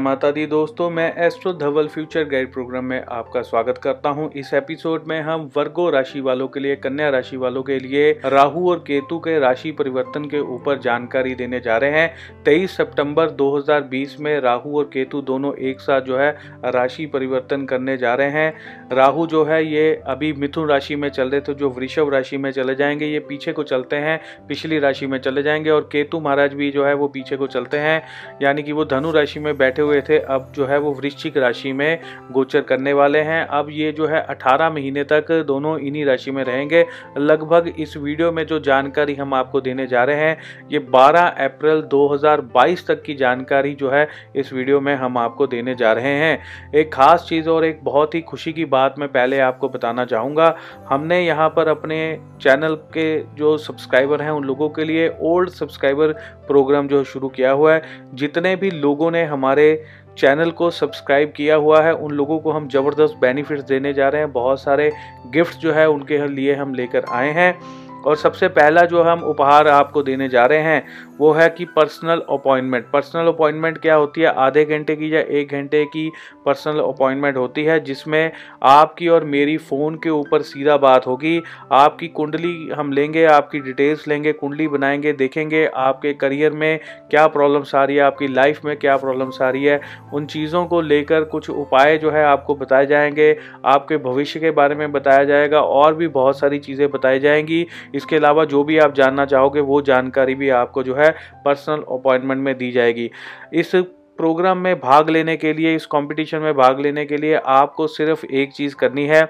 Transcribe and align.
माता 0.00 0.30
दी 0.30 0.46
दोस्तों, 0.46 0.90
मैं 0.90 1.16
astro 1.16 1.52
Dhaval 1.52 1.88
future 1.88 2.24
guide 2.24 2.52
programme 2.52 2.84
में 2.84 3.04
आपका 3.08 3.42
स्वागत 3.42 3.78
करता 3.78 4.08
हूँ। 4.08 4.32
इस 4.32 4.54
एपिसोड 4.54 5.04
में 5.06 5.20
हम 5.20 5.50
वर्गो 5.56 5.90
राशि 5.90 6.20
वालों 6.20 6.48
के 6.48 6.60
लिए, 6.60 6.76
कन्या 6.76 7.10
राशि 7.10 7.36
वालों 7.36 7.62
के 7.62 7.78
लिए, 7.78 8.20
राहु 8.24 8.70
और 8.70 8.78
केतु 8.78 9.18
के 9.18 9.38
राशि 9.38 9.72
परिवर्तन 9.72 10.24
के 10.24 10.38
ऊपर 10.38 10.78
जानकारी 10.78 11.34
देने 11.34 11.60
जा 11.60 11.76
रहे 11.76 11.90
हैं। 11.90 12.14
23 12.44 12.76
सितंबर 12.76 13.30
2020 13.30 14.16
में 14.20 14.40
राहु 14.40 14.78
और 14.78 14.84
केतु 14.84 15.22
दोनों 15.22 15.54
एक 15.54 15.80
साथ 15.80 16.00
जो 16.00 16.18
है, 16.18 16.38
राशि 16.64 17.06
परिवर्तन 17.06 17.66
करने 17.66 17.96
जा 17.96 18.14
रहे 18.14 18.30
हैं। 18.30 18.54
राहु 18.92 19.26
जो 19.26 19.44
है, 19.44 19.66
ये 19.66 20.02
अभी 20.06 20.32
मिथुन 20.32 20.68
राशि 20.68 20.96
में 20.96 21.08
चल 21.08 21.30
रहे 21.30 21.40
थे, 21.40 21.54
जो 21.54 21.70
वृषभ 21.70 22.12
राशि 22.12 22.36
में 22.36 22.50
चले 22.50 22.74
जाएँगे, 22.74 23.06
ये 23.06 23.18
पीछे 23.18 23.52
को 23.52 23.62
चलते 23.62 23.96
हैं, 23.96 24.20
पिछली 24.48 24.78
राशि 24.78 25.06
में 25.06 25.18
चले 25.18 25.42
जाएँगे 25.42 25.70
और 25.70 25.88
केतु 25.92 26.20
महाराज 26.20 26.54
भी 26.54 26.70
जो 26.70 26.84
है, 26.84 26.94
वो 26.94 27.08
पीछे 27.08 27.36
को 27.36 27.46
चलते 27.46 27.76
हैं। 27.76 28.02
यानी 28.42 28.62
कि 28.62 28.72
वो 28.72 28.84
धनु 28.84 29.10
राशि 29.10 29.40
में 29.40 29.58
बैठे 29.58 29.82
हुए 29.82 29.89
थे, 30.00 30.18
अब 30.18 30.52
जो 30.54 30.66
है 30.66 30.78
वो 30.78 30.92
वृश्चिक 30.92 31.36
राशि 31.36 31.72
में 31.72 31.98
गोचर 32.32 32.60
करने 32.60 32.92
वाले 32.92 33.18
हैं। 33.18 33.44
अब 33.48 33.68
ये 33.70 33.92
जो 33.92 34.06
है 34.06 34.20
18 34.22 34.70
महीने 34.70 35.04
तक 35.04 35.32
दोनों 35.46 35.78
इन्हीं 35.78 36.04
राशि 36.04 36.30
में 36.30 36.42
रहेंगे। 36.44 36.84
लगभग 37.18 37.72
इस 37.78 37.96
वीडियो 37.96 38.30
में 38.32 38.44
जो 38.46 38.58
जानकारी 38.60 39.14
हम 39.14 39.34
आपको 39.34 39.60
देने 39.60 39.86
जा 39.86 40.04
रहे 40.04 40.16
हैं, 40.16 40.38
ये 40.72 40.78
12 40.90 41.26
अप्रैल 41.44 41.80
2022 41.90 42.86
तक 42.86 43.02
की 43.02 43.14
जानकारी 43.14 43.74
जो 43.74 43.90
है 43.90 44.08
इस 44.36 44.52
वीडियो 44.52 44.80
में 44.80 44.94
हम 44.96 45.18
आपको 45.18 45.46
देने 45.46 45.74
जा 45.74 45.92
रहे 45.92 46.14
हैं। 46.14 46.72
एक 46.74 46.92
खास 46.94 47.26
चीज़ 47.28 47.48
और 47.48 47.64
एक 47.64 47.80
बहुत 47.84 48.14
ही 48.14 48.20
खुशी 48.20 48.52
की 48.52 48.64
बात 48.66 48.94
मैं 48.98 49.08
पहले 49.08 49.38
आपको 49.40 49.68
बताना 49.68 50.04
चाहूँगा, 50.04 50.54
हमने 50.88 51.20
यहाँ 51.20 51.48
पर 51.48 51.68
अपने 51.68 52.18
चैनल 52.42 52.74
के 52.92 53.18
जो 53.34 53.56
सब्सक्राइबर 53.58 54.22
हैं 54.22 54.30
उन 54.30 54.44
लोगों 54.44 54.68
के 54.68 54.84
लिए 54.84 55.08
ओल्ड 55.20 55.50
सब्सक्राइबर 55.50 56.12
प्रोग्राम 56.48 56.88
जो 56.88 57.02
शुरू 57.04 57.28
किया 57.28 57.50
हुआ 57.50 57.74
है। 57.74 57.82
जितने 58.14 58.54
भी 58.56 58.70
लोगों 58.70 59.10
ने 59.10 59.22
हमारे 59.24 59.79
चैनल 60.18 60.50
को 60.50 60.70
सब्सक्राइब 60.70 61.32
किया 61.36 61.56
हुआ 61.56 61.82
है। 61.82 61.94
उन 61.94 62.10
लोगों 62.10 62.38
को 62.38 62.52
हम 62.52 62.68
ज़बरदस्त 62.68 63.14
बेनिफिट्स 63.20 63.62
देने 63.62 63.92
जा 63.92 64.08
रहे 64.08 64.20
हैं। 64.20 64.32
बहुत 64.32 64.60
सारे 64.60 64.90
गिफ्ट 65.26 65.58
जो 65.58 65.72
है 65.72 65.88
उनके 65.88 66.26
लिए 66.26 66.54
हम 66.54 66.74
लेकर 66.74 67.04
आए 67.10 67.30
हैं। 67.30 67.58
और 68.02 68.16
सबसे 68.16 68.48
पहला 68.48 68.82
जो 68.82 69.02
हम 69.02 69.22
उपहार 69.22 69.68
आपको 69.68 70.02
देने 70.02 70.28
जा 70.28 70.44
रहे 70.46 70.58
हैं 70.58 70.82
वो 71.20 71.32
है 71.32 71.48
कि 71.50 71.64
पर्सनल 71.64 72.22
अपॉइंटमेंट 72.30 72.84
पर्सनल 72.90 73.26
अपॉइंटमेंट 73.28 73.78
क्या 73.78 73.94
होती 73.94 74.20
है? 74.20 74.26
आधे 74.26 74.64
घंटे 74.64 74.96
की 74.96 75.14
या 75.14 75.20
एक 75.20 75.50
घंटे 75.52 75.84
की 75.84 76.12
पर्सनल 76.46 76.78
अपॉइंटमेंट 76.78 77.36
होती 77.36 77.64
है, 77.64 77.80
जिसमें 77.80 78.32
आपकी 78.62 79.08
और 79.08 79.24
मेरी 79.24 79.56
फ़ोन 79.56 79.94
के 79.94 80.10
ऊपर 80.10 80.42
सीधा 80.42 80.76
बात 80.76 81.06
होगी। 81.06 81.42
आपकी 81.72 82.08
कुंडली 82.08 82.68
हम 82.68 82.92
लेंगे, 82.92 83.24
आपकी 83.24 83.60
डिटेल्स 83.60 84.08
लेंगे, 84.08 84.32
कुंडली 84.32 84.68
बनाएँगे, 84.68 85.12
देखेंगे 85.12 85.64
आपके 85.66 86.12
करियर 86.12 86.52
में 86.52 86.80
क्या 87.10 87.26
प्रॉब्लम्स 87.26 87.74
आ 87.74 87.84
रही 87.84 87.96
है, 87.96 88.02
आपकी 88.02 88.28
लाइफ 88.28 88.64
में 88.64 88.76
क्या 88.76 88.96
प्रॉब्लम्स 88.96 89.42
आ 89.42 89.50
रही 89.50 89.64
है। 89.64 89.80
उन 90.14 90.26
चीज़ों 90.26 90.64
को 90.66 90.80
लेकर 90.80 91.24
कुछ 91.24 91.50
उपाय 91.50 91.98
जो 91.98 92.10
है 92.10 92.24
आपको 92.24 92.54
बताए 92.54 92.86
जाएँगे। 92.86 93.36
आपके 93.64 93.96
भविष्य 93.96 94.40
के 94.40 94.50
बारे 94.50 94.74
में 94.74 94.92
बताया 94.92 95.24
जाएगा 95.24 95.60
और 95.60 95.94
भी 95.94 96.08
बहुत 96.08 96.38
सारी 96.38 96.58
चीज़ें 96.58 96.90
बताई 96.90 97.18
जाएँगी। 97.18 97.66
इसके 97.94 98.16
अलावा 98.16 98.44
जो 98.44 98.64
भी 98.64 98.78
आप 98.78 98.94
जानना 98.94 99.24
चाहोगे, 99.24 99.60
वो 99.60 99.82
जानकारी 99.82 100.34
भी 100.34 100.48
आपको 100.48 100.82
जो 100.82 100.94
है 100.94 101.09
पर्सनल 101.44 101.82
अपॉइंटमेंट 101.90 102.40
में 102.40 102.56
दी 102.58 102.70
जाएगी। 102.72 103.10
इस 103.52 103.72
प्रोग्राम 104.18 104.58
में 104.58 104.74
भाग 104.80 105.10
लेने 105.10 105.36
के 105.36 105.52
लिए, 105.52 105.74
इस 105.74 105.84
कंपटीशन 105.86 106.38
में 106.38 106.54
भाग 106.54 106.80
लेने 106.80 107.04
के 107.04 107.16
लिए 107.16 107.34
आपको 107.34 107.86
सिर्फ़ 107.86 108.24
एक 108.26 108.52
चीज़ 108.52 108.74
करनी 108.74 109.06
है। 109.06 109.22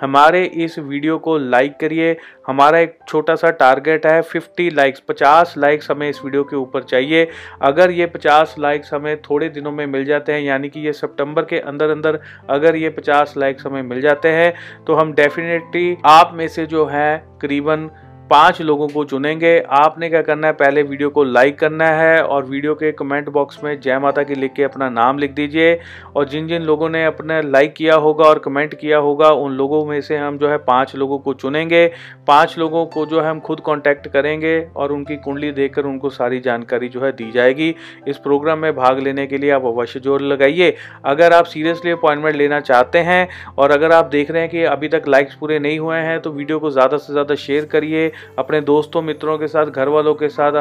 हमारे 0.00 0.44
इस 0.44 0.78
वीडियो 0.78 1.18
को 1.18 1.36
लाइक 1.38 1.76
करिए। 1.80 2.16
हमारा 2.46 2.78
एक 2.78 2.98
छोटा 3.08 3.34
सा 3.34 3.50
टारगेट 3.50 4.06
है 4.06 4.22
50 4.22 4.70
लाइक्स 4.70 5.02
50 5.08 5.54
लाइक्स 5.58 5.90
हमें 5.90 6.08
इस 6.10 6.24
वीडियो 6.24 6.44
के 6.44 6.56
ऊपर 6.56 6.82
चाहिए। 6.82 7.28
अगर 7.62 7.90
ये 7.90 8.06
50 8.06 8.54
लाइक्स 8.58 8.94
हमें 8.94 9.16
थोड़े 9.20 9.48
दिनों 9.48 9.72
में 9.72 9.86
मिल 9.86 10.04
जाते 10.04 10.32
हैं, 10.32 10.40
यानी 10.40 10.68
कि 10.68 10.80
ये 10.80 10.92
सितंबर 10.92 11.44
के 11.44 11.58
अंदर 11.58 11.90
अंदर 11.90 12.20
अगर 12.50 12.76
ये 12.76 12.90
50 12.90 13.34
लाइक्स 13.36 13.66
हमें 13.66 13.82
मिल 13.82 14.00
जाते 14.00 14.28
हैं 14.28 14.52
तो 14.86 14.94
हम 14.94 15.12
डेफिनेटली 15.12 15.96
आप 16.04 16.30
में 16.34 16.48
से 16.48 16.66
जो 16.66 16.86
है, 16.86 17.24
करीबन 17.40 17.90
पाँच 18.30 18.60
लोगों 18.62 18.86
को 18.88 19.04
चुनेंगे। 19.04 19.58
आपने 19.72 20.08
क्या 20.10 20.20
करना 20.22 20.46
है? 20.46 20.52
पहले 20.54 20.82
वीडियो 20.82 21.08
को 21.10 21.22
लाइक 21.24 21.58
करना 21.58 21.86
है 21.88 22.22
और 22.22 22.44
वीडियो 22.44 22.74
के 22.74 22.90
कमेंट 22.92 23.28
बॉक्स 23.28 23.62
में 23.64 23.80
जय 23.80 23.98
माता 23.98 24.22
की 24.22 24.34
लिख 24.34 24.52
के 24.52 24.62
अपना 24.62 24.88
नाम 24.90 25.18
लिख 25.18 25.30
दीजिए। 25.34 25.78
और 26.16 26.28
जिन 26.28 26.48
जिन 26.48 26.62
लोगों 26.62 26.88
ने 26.88 27.04
अपने 27.04 27.40
लाइक 27.42 27.74
किया 27.74 27.94
होगा 27.96 28.24
और 28.24 28.38
कमेंट 28.38 28.74
किया 28.74 28.98
होगा, 28.98 29.28
उन 29.28 29.52
लोगों 29.52 29.84
में 29.86 30.00
से 30.00 30.16
हम 30.16 30.38
जो 30.38 30.48
है 30.48 30.58
पाँच 30.58 30.94
लोगों 30.96 31.18
को 31.18 31.34
चुनेंगे। 31.34 31.86
पाँच 32.26 32.56
लोगों 32.58 32.84
को 32.86 33.06
जो 33.06 33.20
है 33.20 33.30
हम 33.30 33.40
खुद 33.40 33.60
कॉन्टैक्ट 33.60 34.08
करेंगे 34.08 34.58
और 34.76 34.92
उनकी 34.92 35.16
कुंडली 35.18 35.52
देखकर 35.52 35.86
उनको 35.86 36.10
सारी 36.10 36.40
जानकारी 36.40 36.88
जो 36.88 37.00
है 37.00 37.12
दी 37.12 37.30
जाएगी। 37.32 37.74
इस 38.08 38.16
प्रोग्राम 38.18 38.58
में 38.58 38.74
भाग 38.76 38.98
लेने 38.98 39.26
के 39.26 39.38
लिए 39.38 39.50
आप 39.50 39.64
अवश्य 39.66 40.00
ज़ोर 40.00 40.22
लगाइए। 40.22 40.74
अगर 41.06 41.32
आप 41.32 41.44
सीरियसली 41.46 41.90
अपॉइंटमेंट 41.92 42.36
लेना 42.36 42.60
चाहते 42.62 42.98
हैं 43.00 43.28
और 43.56 43.70
अगर 43.70 43.92
आप 43.92 44.04
देख 44.08 44.30
रहे 44.30 44.42
हैं 44.42 44.50
कि 44.50 44.62
अभी 44.66 44.88
तक 44.88 45.08
लाइक्स 45.08 45.34
पूरे 45.36 45.58
नहीं 45.58 45.78
हुए 45.78 45.98
हैं 45.98 46.20
तो 46.20 46.32
वीडियो 46.32 46.58
को 46.58 46.70
ज़्यादा 46.70 46.96
से 46.98 47.12
ज़्यादा 47.12 47.34
शेयर 47.36 47.64
करिए। 47.66 48.10
अपने 48.38 48.60
दोस्तों, 48.62 49.02
मित्रों 49.02 49.36
के 49.38 49.48
साथ 49.48 49.66
घर 49.66 49.88
वालों 49.88 50.14
के 50.14 50.28
साथ 50.30 50.52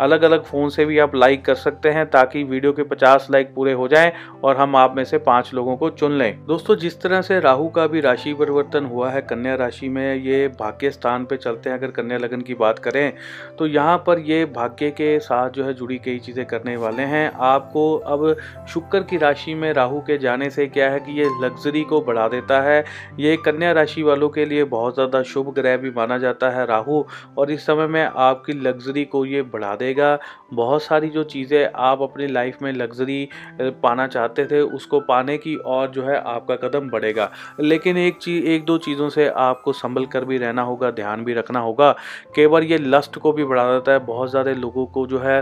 अलग 0.00 0.22
अलग 0.22 0.44
फ़ोन 0.44 0.68
से 0.70 0.84
भी 0.84 0.98
आप 0.98 1.14
लाइक 1.16 1.44
कर 1.44 1.54
सकते 1.56 1.90
हैं 1.90 2.06
ताकि 2.10 2.42
वीडियो 2.44 2.72
के 2.72 2.82
50 2.84 3.26
लाइक 3.30 3.54
पूरे 3.54 3.72
हो 3.72 3.88
जाएँ 3.88 4.12
और 4.44 4.56
हम 4.56 4.76
आप 4.76 4.94
में 4.96 5.04
से 5.04 5.18
पाँच 5.20 5.50
लोगों 5.54 5.76
को 5.76 5.90
चुन 5.92 6.12
लें। 6.12 6.44
दोस्तों, 6.46 6.76
जिस 6.76 7.00
तरह 7.00 7.22
से 7.22 7.38
राहु 7.40 7.68
का 7.68 7.86
भी 7.86 8.00
राशि 8.00 8.34
परिवर्तन 8.34 8.84
हुआ 8.86 9.10
है 9.10 9.20
कन्या 9.22 9.54
राशि 9.56 9.88
में, 9.88 10.14
ये 10.16 10.48
भाग्य 10.60 10.90
स्थान 10.90 11.24
पर 11.24 11.36
चलते 11.38 11.70
हैं, 11.70 11.78
अगर 11.78 11.90
कन्या 11.92 12.18
लगन 12.18 12.40
की 12.40 12.54
बात 12.56 12.78
करें 12.78 13.12
तो 13.58 13.66
यहाँ 13.66 13.96
पर 14.06 14.18
ये 14.20 14.44
भाग्य 14.46 14.90
के 14.92 15.18
साथ 15.20 15.50
जो 15.50 15.64
है 15.64 15.72
जुड़ी 15.74 15.96
कई 15.98 16.18
चीज़ें 16.18 16.44
करने 16.46 16.76
वाले 16.76 17.02
हैं। 17.04 17.30
आपको 17.44 17.94
अब 17.96 18.36
शुक्र 18.68 19.00
की 19.02 19.16
राशि 19.18 19.54
में 19.54 19.72
राहु 19.72 20.00
के 20.00 20.18
जाने 20.18 20.48
से 20.50 20.66
क्या 20.68 20.90
है 20.90 21.00
कि 21.00 21.12
ये 21.12 21.28
लग्जरी 21.42 21.82
को 21.84 22.00
बढ़ा 22.02 22.26
देता 22.28 22.60
है। 22.62 22.84
ये 23.18 23.36
कन्या 23.44 23.72
राशि 23.72 24.02
वालों 24.02 24.28
के 24.28 24.44
लिए 24.44 24.64
बहुत 24.66 24.94
ज़्यादा 24.94 25.22
शुभ 25.24 25.52
ग्रह 25.54 25.76
भी 25.76 25.90
माना 25.90 26.18
जाता 26.18 26.50
है। 26.50 26.66
राहु 26.66 27.02
और 27.38 27.50
इस 27.50 27.66
समय 27.66 27.86
में 27.86 28.02
आपकी 28.04 28.52
लग्जरी 28.52 29.04
को 29.06 29.24
ये 29.26 29.42
बढ़ा 29.48 29.74
देगा 29.76 30.18
बहुत 30.50 30.82
सारी 30.82 31.08
जो 31.08 31.22
चीज़ें 31.24 31.68
आप 31.76 32.02
अपनी 32.02 32.26
लाइफ 32.26 32.62
में 32.62 32.70
लग्जरी 32.72 33.28
पाना 33.60 34.06
चाहते 34.06 34.44
थे, 34.46 34.60
उसको 34.60 35.00
पाने 35.00 35.36
की 35.38 35.54
और 35.56 35.90
जो 35.90 36.02
है 36.02 36.16
आपका 36.18 36.56
कदम 36.58 36.88
बढ़ेगा। 36.90 37.30
लेकिन 37.60 37.96
एक 37.96 38.18
चीज़ 38.18 38.44
एक 38.46 38.64
दो 38.64 38.76
चीज़ों 38.78 39.08
से 39.08 39.28
आपको 39.28 39.72
संभल 39.72 40.06
कर 40.06 40.24
भी 40.24 40.38
रहना 40.38 40.62
होगा, 40.62 40.90
ध्यान 40.90 41.24
भी 41.24 41.34
रखना 41.34 41.60
होगा। 41.60 41.90
केवल 42.36 42.64
ये 42.64 42.78
लस्ट 42.78 43.18
को 43.18 43.32
भी 43.32 43.44
बढ़ा 43.44 43.64
देता 43.72 43.92
है। 43.92 43.98
बहुत 44.06 44.30
ज़्यादा 44.30 44.52
लोगों 44.52 44.86
को 44.86 45.06
जो 45.06 45.18
है 45.18 45.38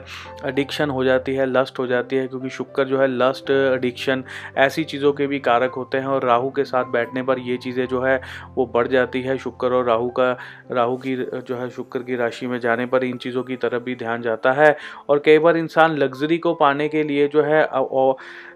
एडिक्शन 0.47 0.91
हो 0.91 1.05
जाती 1.05 1.35
है 1.35 1.47
लस्ट 1.47 1.79
हो 1.79 1.87
जाती 1.87 2.17
है, 2.17 2.27
क्योंकि 2.29 2.51
शुक्र 2.51 2.85
जो 2.85 2.99
है 2.99 3.07
लस्ट 3.09 3.51
एडिक्शन 3.51 4.25
ऐसी 4.59 4.85
चीज़ों 4.85 5.13
के 5.13 5.27
भी 5.27 5.39
कारक 5.41 5.75
होते 5.75 5.99
हैं 5.99 6.07
और 6.07 6.25
राहु 6.25 6.51
के 6.51 6.65
साथ 6.65 6.85
बैठने 6.93 7.23
पर 7.23 7.39
ये 7.41 7.57
चीज़ें 7.57 7.87
जो 7.87 8.01
है 8.01 8.21
वो 8.57 8.67
बढ़ 8.75 8.89
जाती 8.89 9.23
है। 9.23 9.37
शुक्र 9.39 9.73
और 9.73 9.85
राहु 9.85 10.09
का, 10.11 10.31
राहु 10.71 10.97
की, 10.97 11.17
जो 11.17 11.57
है 11.57 11.69
शुक्र 11.71 12.03
की 12.03 12.17
राशि 12.17 12.47
में 12.47 12.59
जाने 12.61 12.87
पर 12.87 13.05
इन 13.05 13.17
चीज़ों 13.19 13.43
की 13.43 13.57
तरफ़ 13.57 13.83
भी 13.83 13.95
ध्यान 13.97 14.23
जाता 14.23 14.53
है। 14.53 14.77
और 15.09 15.19
कई 15.19 15.39
बार 15.39 15.57
इंसान 15.57 15.97
लग्जरी 15.97 16.39
को 16.39 16.55
पाने 16.55 16.89
के 16.89 17.03
लिए 17.03 17.29
जो 17.29 17.43
है 17.43 17.65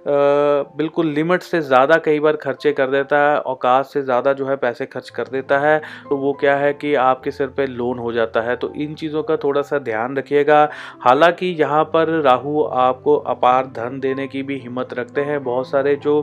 बिल्कुल 0.07 1.07
लिमिट 1.09 1.43
से 1.43 1.61
ज़्यादा 1.61 1.97
कई 1.99 2.21
बार 2.21 2.37
खर्चे 2.37 2.73
कर 2.73 2.91
देता 2.91 3.19
है 3.21 3.39
औकात 3.41 3.87
से 3.87 4.03
ज़्यादा 4.03 4.33
जो 4.33 4.47
है 4.47 4.57
पैसे 4.57 4.87
खर्च 4.87 5.09
कर 5.11 5.29
देता 5.29 5.59
है 5.59 5.79
तो 6.09 6.17
वो 6.17 6.33
क्या 6.33 6.57
है 6.57 6.73
कि 6.75 6.95
आपके 6.97 7.31
सिर 7.31 7.49
पे 7.49 7.67
लोन 7.67 7.99
हो 7.99 8.13
जाता 8.13 8.41
है। 8.41 8.57
तो 8.57 8.73
इन 8.75 8.95
चीज़ों 8.95 9.23
का 9.23 9.37
थोड़ा 9.37 9.63
सा 9.63 9.79
ध्यान 9.81 10.17
रखिएगा। 10.17 10.69
हालाँकि 11.01 11.47
यहाँ 11.61 11.85
पर 11.85 12.09
राहु 12.23 12.63
आपको 12.65 13.17
अपार 13.17 13.67
धन 13.77 13.99
देने 14.01 14.27
की 14.29 14.43
भी 14.43 14.59
हिम्मत 14.59 14.95
रखते 14.95 15.21
हैं। 15.21 15.43
बहुत 15.45 15.71
सारे 15.71 15.97
जो 15.97 16.21